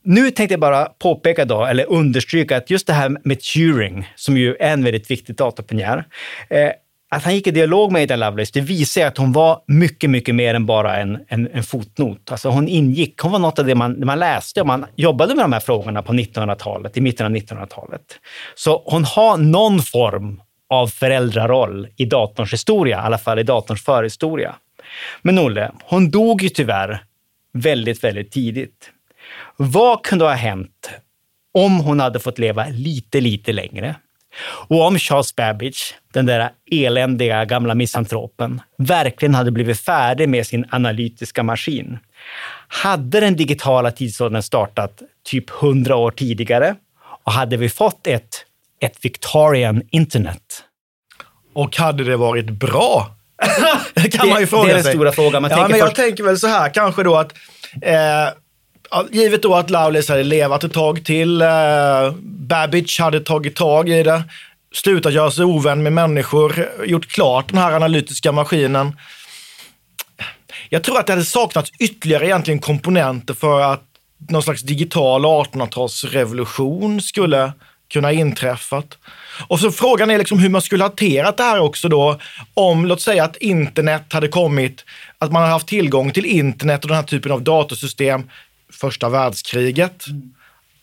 Nu 0.03 0.31
tänkte 0.31 0.53
jag 0.53 0.59
bara 0.59 0.85
påpeka 0.85 1.45
då, 1.45 1.65
eller 1.65 1.89
understryka 1.89 2.57
att 2.57 2.69
just 2.69 2.87
det 2.87 2.93
här 2.93 3.17
med 3.23 3.41
Turing, 3.41 4.09
som 4.15 4.37
ju 4.37 4.55
är 4.55 4.73
en 4.73 4.83
väldigt 4.83 5.11
viktig 5.11 5.35
datapionjär. 5.35 6.05
eh, 6.49 6.71
att 7.09 7.23
han 7.23 7.35
gick 7.35 7.47
i 7.47 7.51
dialog 7.51 7.91
med 7.91 8.03
Ada 8.03 8.15
Lovelace, 8.15 8.51
det 8.53 8.61
visar 8.61 9.05
att 9.05 9.17
hon 9.17 9.31
var 9.31 9.61
mycket, 9.67 10.09
mycket 10.09 10.35
mer 10.35 10.53
än 10.53 10.65
bara 10.65 10.97
en, 10.97 11.19
en, 11.27 11.49
en 11.53 11.63
fotnot. 11.63 12.31
Alltså 12.31 12.49
hon 12.49 12.67
ingick, 12.67 13.19
hon 13.19 13.31
var 13.31 13.39
något 13.39 13.59
av 13.59 13.65
det 13.65 13.75
man, 13.75 14.05
man 14.05 14.19
läste 14.19 14.61
och 14.61 14.67
man 14.67 14.85
jobbade 14.95 15.35
med 15.35 15.43
de 15.43 15.53
här 15.53 15.59
frågorna 15.59 16.01
på 16.01 16.13
1900-talet, 16.13 16.97
i 16.97 17.01
mitten 17.01 17.25
av 17.25 17.31
1900-talet. 17.31 18.01
Så 18.55 18.83
hon 18.85 19.03
har 19.03 19.37
någon 19.37 19.79
form 19.79 20.41
av 20.69 20.87
föräldraroll 20.87 21.87
i 21.95 22.05
datorns 22.05 22.53
historia, 22.53 22.97
i 22.97 22.99
alla 22.99 23.17
fall 23.17 23.39
i 23.39 23.43
datorns 23.43 23.83
förhistoria. 23.83 24.55
Men 25.21 25.39
Olle, 25.39 25.71
hon 25.83 26.11
dog 26.11 26.41
ju 26.41 26.49
tyvärr 26.49 27.03
väldigt, 27.53 28.03
väldigt 28.03 28.31
tidigt. 28.31 28.91
Vad 29.57 30.03
kunde 30.03 30.25
ha 30.25 30.33
hänt 30.33 30.89
om 31.53 31.79
hon 31.79 31.99
hade 31.99 32.19
fått 32.19 32.39
leva 32.39 32.67
lite, 32.67 33.21
lite 33.21 33.51
längre? 33.51 33.95
Och 34.67 34.85
om 34.85 34.99
Charles 34.99 35.35
Babbage, 35.35 35.95
den 36.13 36.25
där 36.25 36.49
eländiga 36.71 37.45
gamla 37.45 37.75
misantropen, 37.75 38.61
verkligen 38.77 39.35
hade 39.35 39.51
blivit 39.51 39.79
färdig 39.79 40.29
med 40.29 40.47
sin 40.47 40.65
analytiska 40.69 41.43
maskin. 41.43 41.99
Hade 42.67 43.19
den 43.19 43.35
digitala 43.35 43.91
tidsåldern 43.91 44.41
startat 44.41 45.01
typ 45.23 45.49
hundra 45.49 45.95
år 45.95 46.11
tidigare 46.11 46.75
och 47.23 47.31
hade 47.31 47.57
vi 47.57 47.69
fått 47.69 48.07
ett 48.07 48.45
ett 48.81 49.05
Victorian 49.05 49.81
internet. 49.91 50.63
Och 51.53 51.77
hade 51.77 52.03
det 52.03 52.17
varit 52.17 52.49
bra? 52.49 53.15
det 53.93 54.09
kan 54.09 54.27
det, 54.27 54.33
man 54.33 54.41
ju 54.41 54.47
fråga 54.47 54.63
sig. 54.63 54.67
Det 54.67 54.71
är 54.71 54.75
den 54.75 54.83
sig. 54.83 54.93
stora 54.93 55.11
frågan. 55.11 55.41
Man 55.41 55.51
ja, 55.51 55.57
men 55.57 55.69
först... 55.69 55.81
Jag 55.81 55.95
tänker 55.95 56.23
väl 56.23 56.39
så 56.39 56.47
här 56.47 56.73
kanske 56.73 57.03
då 57.03 57.15
att 57.15 57.33
eh, 57.81 58.29
givet 59.11 59.41
då 59.41 59.55
att 59.55 59.69
Lovelace 59.69 60.13
hade 60.13 60.23
levat 60.23 60.63
ett 60.63 60.73
tag 60.73 61.05
till, 61.05 61.41
eh, 61.41 61.47
Babbage 62.21 62.99
hade 62.99 63.19
tagit 63.19 63.55
tag 63.55 63.89
i 63.89 64.03
det, 64.03 64.23
slutat 64.75 65.13
göra 65.13 65.31
sig 65.31 65.45
ovän 65.45 65.83
med 65.83 65.93
människor, 65.93 66.69
gjort 66.85 67.07
klart 67.07 67.49
den 67.49 67.57
här 67.57 67.71
analytiska 67.71 68.31
maskinen. 68.31 68.97
Jag 70.69 70.83
tror 70.83 70.99
att 70.99 71.07
det 71.07 71.13
hade 71.13 71.25
saknats 71.25 71.71
ytterligare 71.79 72.25
egentligen 72.25 72.59
komponenter 72.59 73.33
för 73.33 73.61
att 73.61 73.83
någon 74.29 74.43
slags 74.43 74.61
digital 74.61 75.25
1800-talsrevolution 75.25 76.99
skulle 76.99 77.53
kunna 77.87 78.11
inträffat. 78.11 78.97
Och 79.47 79.59
så 79.59 79.71
frågan 79.71 80.11
är 80.11 80.17
liksom 80.17 80.39
hur 80.39 80.49
man 80.49 80.61
skulle 80.61 80.83
hanterat 80.83 81.37
det 81.37 81.43
här 81.43 81.59
också 81.59 81.89
då 81.89 82.19
om, 82.53 82.85
låt 82.85 83.01
säga 83.01 83.23
att 83.23 83.37
internet 83.37 84.13
hade 84.13 84.27
kommit, 84.27 84.85
att 85.17 85.31
man 85.31 85.41
hade 85.41 85.53
haft 85.53 85.67
tillgång 85.67 86.11
till 86.11 86.25
internet 86.25 86.83
och 86.83 86.87
den 86.87 86.95
här 86.95 87.03
typen 87.03 87.31
av 87.31 87.41
datorsystem 87.41 88.29
första 88.73 89.09
världskriget, 89.09 90.07
mm. 90.07 90.33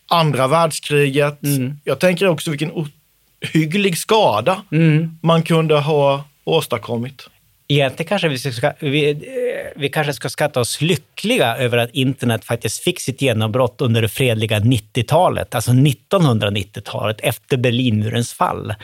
andra 0.09 0.49
världskriget. 0.49 1.43
Mm. 1.43 1.79
Jag 1.85 1.99
tänker 1.99 2.29
också 2.29 2.51
vilken 2.51 2.71
ohygglig 2.71 3.99
skada 3.99 4.62
mm. 4.73 5.19
man 5.23 5.43
kunde 5.43 5.79
ha 5.79 6.25
åstadkommit. 6.45 7.29
Egentligen 7.68 8.09
kanske 8.09 8.29
vi, 8.29 8.38
ska, 8.38 8.72
vi, 8.81 9.72
vi 9.77 9.88
kanske 9.88 10.12
ska 10.12 10.29
skatta 10.29 10.61
oss 10.61 10.81
lyckliga 10.81 11.57
över 11.57 11.79
att 11.79 11.90
internet 11.90 12.44
faktiskt 12.44 12.83
fick 12.83 13.00
sitt 13.00 13.22
genombrott 13.22 13.81
under 13.81 14.03
det 14.03 14.09
fredliga 14.09 14.59
90-talet, 14.59 15.55
alltså 15.55 15.70
1990-talet 15.70 17.20
efter 17.20 17.57
Berlinmurens 17.57 18.33
fall. 18.33 18.74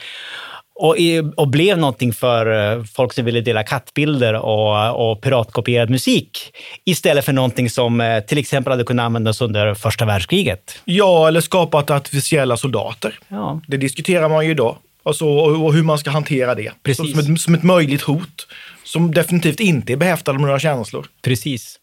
Och, 0.75 0.95
och, 1.35 1.47
blev 1.47 1.77
någonting 1.77 2.13
för 2.13 2.73
eh, 2.77 2.83
folk 2.83 3.13
som 3.13 3.25
ville 3.25 3.41
dela 3.41 3.63
kattbilder 3.63 4.33
och, 4.33 5.11
och 5.11 5.21
piratkopierad 5.21 5.89
musik 5.89 6.55
istället 6.85 7.25
för 7.25 7.33
någonting 7.33 7.69
som 7.69 8.01
eh, 8.01 8.19
till 8.19 8.37
exempel 8.37 8.71
hade 8.71 8.83
kunnat 8.83 9.03
användas 9.03 9.41
under 9.41 9.73
första 9.73 10.05
världskriget. 10.05 10.79
Ja, 10.85 11.27
eller 11.27 11.41
skapat 11.41 11.89
artificiella 11.89 12.57
soldater. 12.57 13.19
Ja. 13.27 13.61
Det 13.67 13.77
diskuterar 13.77 14.29
man 14.29 14.45
ju 14.45 14.51
idag. 14.51 14.77
Alltså, 15.03 15.25
och 15.25 15.73
hur 15.73 15.83
man 15.83 15.97
ska 15.97 16.09
hantera 16.09 16.55
det. 16.55 16.71
Precis. 16.83 17.11
Som, 17.11 17.19
ett, 17.19 17.41
som 17.41 17.53
ett 17.53 17.63
möjligt 17.63 18.01
hot 18.01 18.47
som 18.83 19.13
definitivt 19.13 19.59
inte 19.59 19.93
är 19.93 19.97
behäftade 19.97 20.39
med 20.39 20.45
några 20.45 20.59
känslor. 20.59 21.07
Precis. 21.21 21.79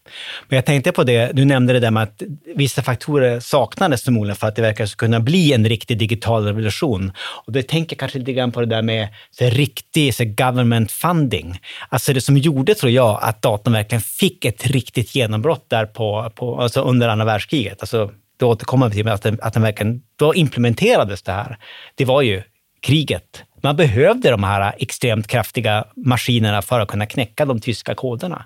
Men 0.47 0.55
jag 0.55 0.65
tänkte 0.65 0.91
på 0.91 1.03
det, 1.03 1.31
du 1.33 1.45
nämnde 1.45 1.73
det 1.73 1.79
där 1.79 1.91
med 1.91 2.03
att 2.03 2.21
vissa 2.55 2.83
faktorer 2.83 3.39
saknades 3.39 4.03
förmodligen 4.03 4.35
för 4.35 4.47
att 4.47 4.55
det 4.55 4.61
verkar 4.61 4.85
kunna 4.85 5.19
bli 5.19 5.53
en 5.53 5.69
riktig 5.69 5.97
digital 5.97 6.45
revolution. 6.45 7.11
Och 7.45 7.53
då 7.53 7.61
tänker 7.61 7.93
jag 7.93 7.99
kanske 7.99 8.19
lite 8.19 8.33
grann 8.33 8.51
på 8.51 8.59
det 8.59 8.65
där 8.65 8.81
med 8.81 9.07
så 9.31 9.45
riktig 9.45 10.15
så 10.15 10.23
government 10.25 10.91
funding. 10.91 11.59
Alltså 11.89 12.13
det 12.13 12.21
som 12.21 12.37
gjorde, 12.37 12.75
tror 12.75 12.91
jag, 12.91 13.19
att 13.21 13.41
datorn 13.41 13.73
verkligen 13.73 14.01
fick 14.01 14.45
ett 14.45 14.67
riktigt 14.67 15.15
genombrott 15.15 15.69
där 15.69 15.85
på, 15.85 16.31
på, 16.35 16.61
alltså 16.61 16.81
under 16.81 17.07
andra 17.07 17.25
världskriget. 17.25 17.81
Alltså, 17.81 18.11
då 18.39 18.49
återkommer 18.49 18.89
vi 18.89 18.95
till 18.95 19.07
att 19.07 19.21
den, 19.21 19.39
att 19.41 19.53
den 19.53 19.63
verkligen, 19.63 20.01
då 20.15 20.35
implementerades 20.35 21.21
det 21.21 21.31
här. 21.31 21.57
Det 21.95 22.05
var 22.05 22.21
ju 22.21 22.43
kriget. 22.81 23.43
Man 23.63 23.75
behövde 23.75 24.29
de 24.31 24.43
här 24.43 24.73
extremt 24.77 25.27
kraftiga 25.27 25.85
maskinerna 25.95 26.61
för 26.61 26.79
att 26.79 26.87
kunna 26.87 27.05
knäcka 27.05 27.45
de 27.45 27.59
tyska 27.59 27.95
koderna. 27.95 28.45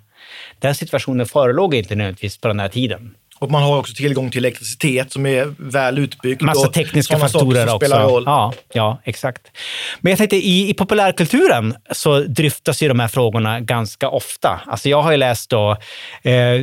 Den 0.59 0.75
situationen 0.75 1.25
förelåg 1.25 1.75
inte 1.75 1.95
nödvändigtvis 1.95 2.37
på 2.37 2.47
den 2.47 2.59
här 2.59 2.69
tiden. 2.69 3.15
Och 3.39 3.51
man 3.51 3.63
har 3.63 3.77
också 3.77 3.93
tillgång 3.93 4.31
till 4.31 4.45
elektricitet 4.45 5.11
som 5.11 5.25
är 5.25 5.53
väl 5.57 5.97
utbyggd. 5.97 6.41
Massa 6.41 6.67
tekniska 6.67 7.19
faktorer 7.19 7.75
också. 7.75 7.95
Roll. 7.95 8.23
Ja, 8.25 8.53
ja, 8.73 9.01
exakt. 9.03 9.41
Men 9.99 10.09
jag 10.09 10.17
tänkte 10.17 10.35
i, 10.35 10.69
i 10.69 10.73
populärkulturen 10.73 11.75
så 11.91 12.19
dryftas 12.19 12.83
ju 12.83 12.87
de 12.87 12.99
här 12.99 13.07
frågorna 13.07 13.59
ganska 13.59 14.09
ofta. 14.09 14.61
Alltså 14.65 14.89
jag 14.89 15.01
har 15.01 15.11
ju 15.11 15.17
läst 15.17 15.49
då 15.49 15.71
eh, 16.21 16.61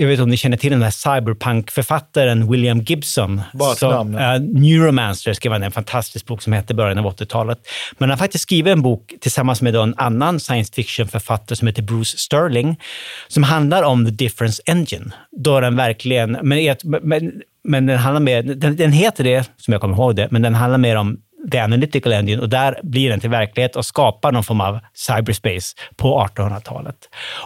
jag 0.00 0.06
vet 0.06 0.12
inte 0.12 0.22
om 0.22 0.30
ni 0.30 0.36
känner 0.36 0.56
till 0.56 0.70
den 0.70 0.82
här 0.82 0.90
cyberpunk-författaren 0.90 2.50
William 2.50 2.80
Gibson. 2.80 3.40
Bara 3.52 3.74
till 3.74 3.88
namn. 3.88 4.14
Uh, 4.14 4.40
Neuromancer 4.40 5.32
skrev 5.32 5.52
han 5.52 5.62
en 5.62 5.72
fantastisk 5.72 6.26
bok 6.26 6.42
som 6.42 6.52
hette 6.52 6.74
början 6.74 6.98
av 6.98 7.04
80-talet. 7.04 7.58
Men 7.98 8.10
han 8.10 8.18
har 8.18 8.24
faktiskt 8.24 8.42
skrivit 8.42 8.72
en 8.72 8.82
bok 8.82 9.14
tillsammans 9.20 9.62
med 9.62 9.76
en 9.76 9.94
annan 9.96 10.40
science 10.40 10.72
fiction-författare 10.74 11.56
som 11.56 11.68
heter 11.68 11.82
Bruce 11.82 12.18
Sterling, 12.18 12.80
som 13.28 13.42
handlar 13.42 13.82
om 13.82 14.04
The 14.06 14.10
Difference 14.10 14.62
Engine. 14.66 15.10
Då 15.36 15.60
den 15.60 15.76
verkligen, 15.76 16.38
men, 16.42 16.76
men, 17.02 17.32
men 17.64 17.86
den 17.86 17.98
handlar 17.98 18.20
mer, 18.20 18.42
den, 18.42 18.76
den 18.76 18.92
heter 18.92 19.24
det, 19.24 19.50
som 19.56 19.72
jag 19.72 19.80
kommer 19.80 19.94
ihåg 19.94 20.16
det, 20.16 20.28
men 20.30 20.42
den 20.42 20.54
handlar 20.54 20.78
mer 20.78 20.96
om 20.96 21.18
The 21.52 21.58
Analytical 21.58 22.12
Engine 22.12 22.42
och 22.42 22.48
där 22.48 22.80
blir 22.82 23.10
den 23.10 23.20
till 23.20 23.30
verklighet 23.30 23.76
och 23.76 23.86
skapar 23.86 24.32
någon 24.32 24.44
form 24.44 24.60
av 24.60 24.80
cyberspace 24.94 25.76
på 25.96 26.28
1800-talet. 26.36 26.96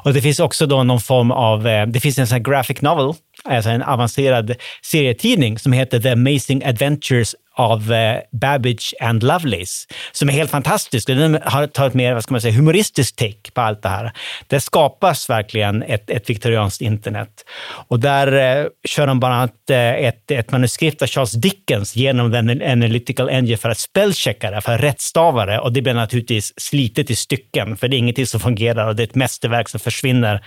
Och 0.05 0.13
det 0.13 0.21
finns 0.23 0.41
också 0.41 0.67
då 0.67 0.83
någon 0.83 1.01
form 1.01 1.31
av, 1.31 1.67
eh, 1.67 1.87
det 1.87 2.01
finns 2.01 2.19
en 2.19 2.27
sån 2.27 2.35
här 2.35 2.43
graphic 2.43 2.81
novel, 2.81 3.15
alltså 3.45 3.71
en 3.71 3.83
avancerad 3.83 4.55
serietidning 4.83 5.59
som 5.59 5.73
heter 5.73 6.01
The 6.01 6.09
Amazing 6.09 6.65
Adventures 6.65 7.35
av 7.55 7.93
eh, 7.93 8.19
Babbage 8.33 8.95
and 9.01 9.23
Lovelace 9.23 9.87
som 10.13 10.29
är 10.29 10.33
helt 10.33 10.51
fantastisk. 10.51 11.07
Den 11.07 11.39
har 11.45 11.67
tagit 11.67 11.95
mer 11.95 12.15
vad 12.15 12.23
ska 12.23 12.35
man 12.35 12.41
säga, 12.41 12.55
humoristisk 12.55 13.17
take 13.17 13.51
på 13.55 13.61
allt 13.61 13.83
det 13.83 13.89
här. 13.89 14.13
Det 14.47 14.61
skapas 14.61 15.31
verkligen 15.31 15.83
ett, 15.83 16.11
ett 16.11 16.31
viktorianskt 16.31 16.81
internet. 16.81 17.45
Och 17.89 18.01
där 18.01 18.33
eh, 18.33 18.67
kör 18.85 19.07
de 19.07 19.21
bland 19.21 19.35
annat 19.35 19.71
eh, 19.71 19.79
ett, 19.79 20.31
ett 20.31 20.51
manuskript 20.51 21.03
av 21.03 21.09
Charles 21.09 21.33
Dickens 21.33 21.97
genom 21.97 22.31
den 22.31 22.63
Analytical 22.63 23.29
Engine 23.29 23.57
för 23.57 23.69
att 23.69 23.79
spellchecka 23.79 24.51
det, 24.51 24.61
för 24.61 24.73
att 24.73 24.81
rättstava 24.81 25.47
det. 25.47 25.59
Och 25.59 25.73
det 25.73 25.83
blir 25.83 25.95
naturligtvis 25.95 26.53
slitet 26.57 27.11
i 27.11 27.17
stycken, 27.17 27.77
för 27.77 27.89
det 27.89 27.97
är 27.97 27.99
ingenting 27.99 28.27
som 28.27 28.41
fungerar 28.41 28.87
och 28.87 28.97
det 28.97 29.03
är 29.03 29.07
ett 29.07 29.15
mästerverk 29.15 29.69
som 29.69 29.81
försvinner 29.81 30.45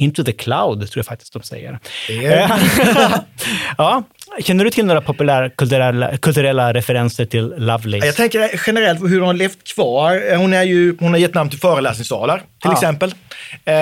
into 0.00 0.24
the 0.24 0.32
cloud, 0.32 0.78
tror 0.78 0.98
jag 0.98 1.06
faktiskt 1.06 1.32
de 1.32 1.42
säger. 1.42 1.78
Yeah. 2.08 2.60
ja, 3.78 4.02
Känner 4.42 4.64
du 4.64 4.70
till 4.70 4.84
några 4.86 5.00
populärkulturella 5.00 6.16
kulturella 6.16 6.72
referenser 6.74 7.24
till 7.24 7.54
Lovelace? 7.56 8.06
Jag 8.06 8.16
tänker 8.16 8.60
generellt 8.66 9.00
hur 9.00 9.18
hon 9.18 9.26
har 9.26 9.34
levt 9.34 9.74
kvar. 9.74 10.36
Hon, 10.36 10.52
är 10.52 10.62
ju, 10.62 10.96
hon 11.00 11.10
har 11.12 11.18
gett 11.18 11.34
namn 11.34 11.50
till 11.50 11.58
föreläsningssalar, 11.58 12.38
till 12.38 12.44
Ja. 12.62 12.72
exempel. 12.72 13.14
Eh, 13.64 13.74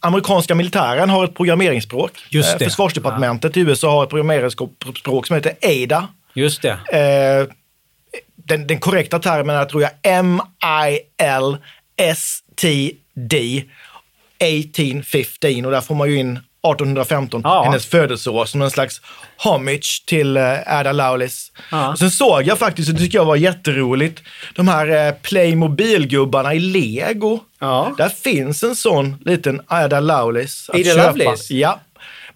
amerikanska 0.00 0.54
militären 0.54 1.10
har 1.10 1.24
ett 1.24 1.34
programmeringsspråk. 1.36 2.10
Just 2.30 2.58
det. 2.58 2.64
Eh, 2.64 2.68
försvarsdepartementet 2.68 3.56
i 3.56 3.60
USA 3.60 3.90
har 3.90 4.04
ett 4.04 4.10
programmeringsspråk 4.10 5.26
som 5.26 5.36
heter 5.36 5.52
ADA. 5.62 6.08
Just 6.34 6.62
det. 6.62 6.70
Eh, 6.70 7.46
den, 8.36 8.66
den 8.66 8.78
korrekta 8.78 9.18
termen 9.18 9.56
är, 9.56 9.64
tror 9.64 9.82
jag, 9.82 9.90
M-I-L-S-T-D 12.42 13.64
1815 14.42 15.64
och 15.64 15.70
där 15.72 15.80
får 15.80 15.94
man 15.94 16.08
ju 16.10 16.16
in 16.18 16.30
1815, 16.36 17.40
Ja. 17.44 17.62
hennes 17.64 17.86
födelseår, 17.86 18.44
som 18.44 18.62
en 18.62 18.70
slags 18.70 19.00
homage 19.36 20.04
till 20.06 20.36
eh, 20.36 20.58
Ada 20.78 20.92
Lovelace. 20.92 21.52
Ja. 21.70 21.88
Och 21.92 21.98
Sen 21.98 22.10
såg 22.10 22.42
jag 22.42 22.58
faktiskt, 22.58 22.88
och 22.88 22.94
det 22.94 23.00
tycker 23.00 23.18
jag 23.18 23.24
var 23.24 23.36
jätteroligt, 23.36 24.22
de 24.54 24.68
här 24.68 25.06
eh, 25.08 25.12
Playmobil-gubbarna 25.22 26.54
i 26.54 26.58
Lego. 26.58 27.40
Ja. 27.60 27.94
Där 27.98 28.08
finns 28.08 28.62
en 28.62 28.76
sån 28.76 29.16
liten 29.24 29.60
Ada 29.66 30.00
Lovelace 30.00 30.72
att 30.72 30.84
köpa. 30.84 31.06
Lovelace? 31.12 31.54
Ja. 31.54 31.80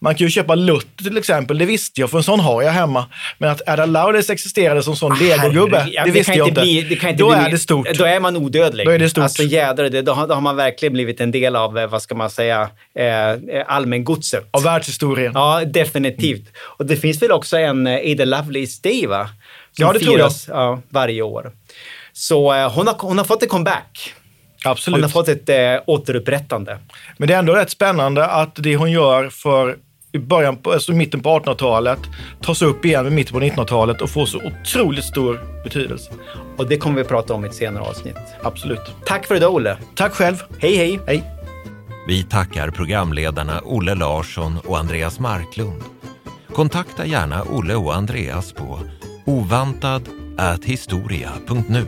Man 0.07 0.15
kan 0.15 0.27
ju 0.27 0.31
köpa 0.31 0.55
Luther 0.55 1.05
till 1.05 1.19
exempel, 1.19 1.59
det 1.59 1.67
visste 1.67 2.01
jag, 2.01 2.11
för 2.11 2.19
en 2.19 2.25
sån 2.25 2.41
har 2.41 2.63
jag 2.63 2.73
hemma. 2.73 3.07
Men 3.39 3.51
att 3.51 3.69
Ada 3.69 3.87
Lovelace 3.87 4.33
existerade 4.33 4.83
som 4.83 4.97
sån 4.97 5.19
legogubbe, 5.19 5.79
Herregud, 5.79 5.95
ja, 5.95 6.05
det 6.05 6.11
visste 6.11 6.33
kan 6.33 6.39
jag 6.39 6.49
inte. 6.49 6.61
Bli, 6.61 6.83
det 6.83 6.97
kan 6.97 7.11
inte 7.11 7.23
Då 7.23 7.29
bli, 7.29 7.39
är 7.39 7.51
det 7.51 7.59
stort. 7.59 7.89
Då 7.95 8.05
är 8.05 8.21
man 8.21 8.37
odödlig. 8.37 8.87
Då 8.87 8.91
är 8.91 8.99
det 8.99 9.11
stort. 9.11 9.23
Alltså 9.23 9.43
jädrar, 9.43 9.89
det, 9.89 10.03
då, 10.03 10.13
har, 10.13 10.27
då 10.27 10.35
har 10.35 10.41
man 10.41 10.57
verkligen 10.57 10.93
blivit 10.93 11.21
en 11.21 11.31
del 11.31 11.57
av, 11.57 11.79
eh, 11.79 11.87
vad 11.87 12.03
ska 12.03 12.15
man 12.15 12.31
säga, 12.31 12.69
eh, 12.99 13.65
allmängodset. 13.67 14.49
Av 14.51 14.63
världshistorien. 14.63 15.33
Ja, 15.35 15.63
definitivt. 15.65 16.49
Och 16.59 16.87
det 16.87 16.97
finns 16.97 17.23
väl 17.23 17.33
också 17.33 17.57
en 17.57 17.87
eh, 17.87 18.13
Ada 18.13 18.25
Lovelace 18.25 18.81
Day, 18.83 19.07
va? 19.07 19.29
Som 19.73 19.87
Ja, 19.87 19.93
det 19.93 19.99
tror 19.99 20.19
jag. 20.19 20.33
firas, 20.33 20.49
Ja, 20.49 20.81
varje 20.89 21.23
år. 21.23 21.53
Så 22.13 22.55
eh, 22.55 22.73
hon, 22.73 22.87
har, 22.87 22.97
hon 22.99 23.19
har 23.19 23.25
fått 23.25 23.43
en 23.43 23.49
comeback. 23.49 24.15
Absolut. 24.65 24.97
Hon 24.97 25.03
har 25.03 25.11
fått 25.11 25.29
ett 25.29 25.49
eh, 25.49 25.83
återupprättande. 25.87 26.79
Men 27.17 27.29
det 27.29 27.35
är 27.35 27.39
ändå 27.39 27.53
rätt 27.53 27.71
spännande 27.71 28.27
att 28.27 28.53
det 28.55 28.77
hon 28.77 28.91
gör 28.91 29.29
för 29.29 29.77
i 30.17 30.19
början 30.19 30.57
på, 30.57 30.73
alltså 30.73 30.93
mitten 30.93 31.21
på 31.21 31.39
1800-talet 31.39 31.99
tas 32.43 32.63
upp 32.63 32.85
igen 32.85 33.07
i 33.07 33.11
mitten 33.11 33.33
på 33.33 33.41
1900-talet 33.41 34.01
och 34.01 34.11
får 34.11 34.27
så 34.27 34.39
otroligt 34.39 35.05
stor 35.05 35.41
betydelse. 35.65 36.13
Och 36.57 36.69
det 36.69 36.77
kommer 36.77 36.97
vi 36.97 37.05
prata 37.05 37.35
om 37.35 37.45
i 37.45 37.49
ett 37.49 37.55
senare 37.55 37.85
avsnitt. 37.85 38.17
Absolut. 38.43 38.81
Tack 39.07 39.27
för 39.27 39.35
idag, 39.35 39.55
Olle. 39.55 39.77
Tack 39.95 40.13
själv. 40.13 40.37
Hej, 40.59 40.77
hej. 40.77 41.01
Hej. 41.07 41.25
Vi 42.09 42.23
tackar 42.23 42.71
programledarna 42.71 43.61
Olle 43.65 43.95
Larsson 43.95 44.59
och 44.65 44.79
Andreas 44.79 45.21
Marklund. 45.21 45.83
Kontakta 46.53 47.07
gärna 47.07 47.43
Olle 47.43 47.75
och 47.75 47.95
Andreas 47.95 48.53
på 48.53 48.79
ovantad 49.25 50.03
historia.nu. 50.65 51.87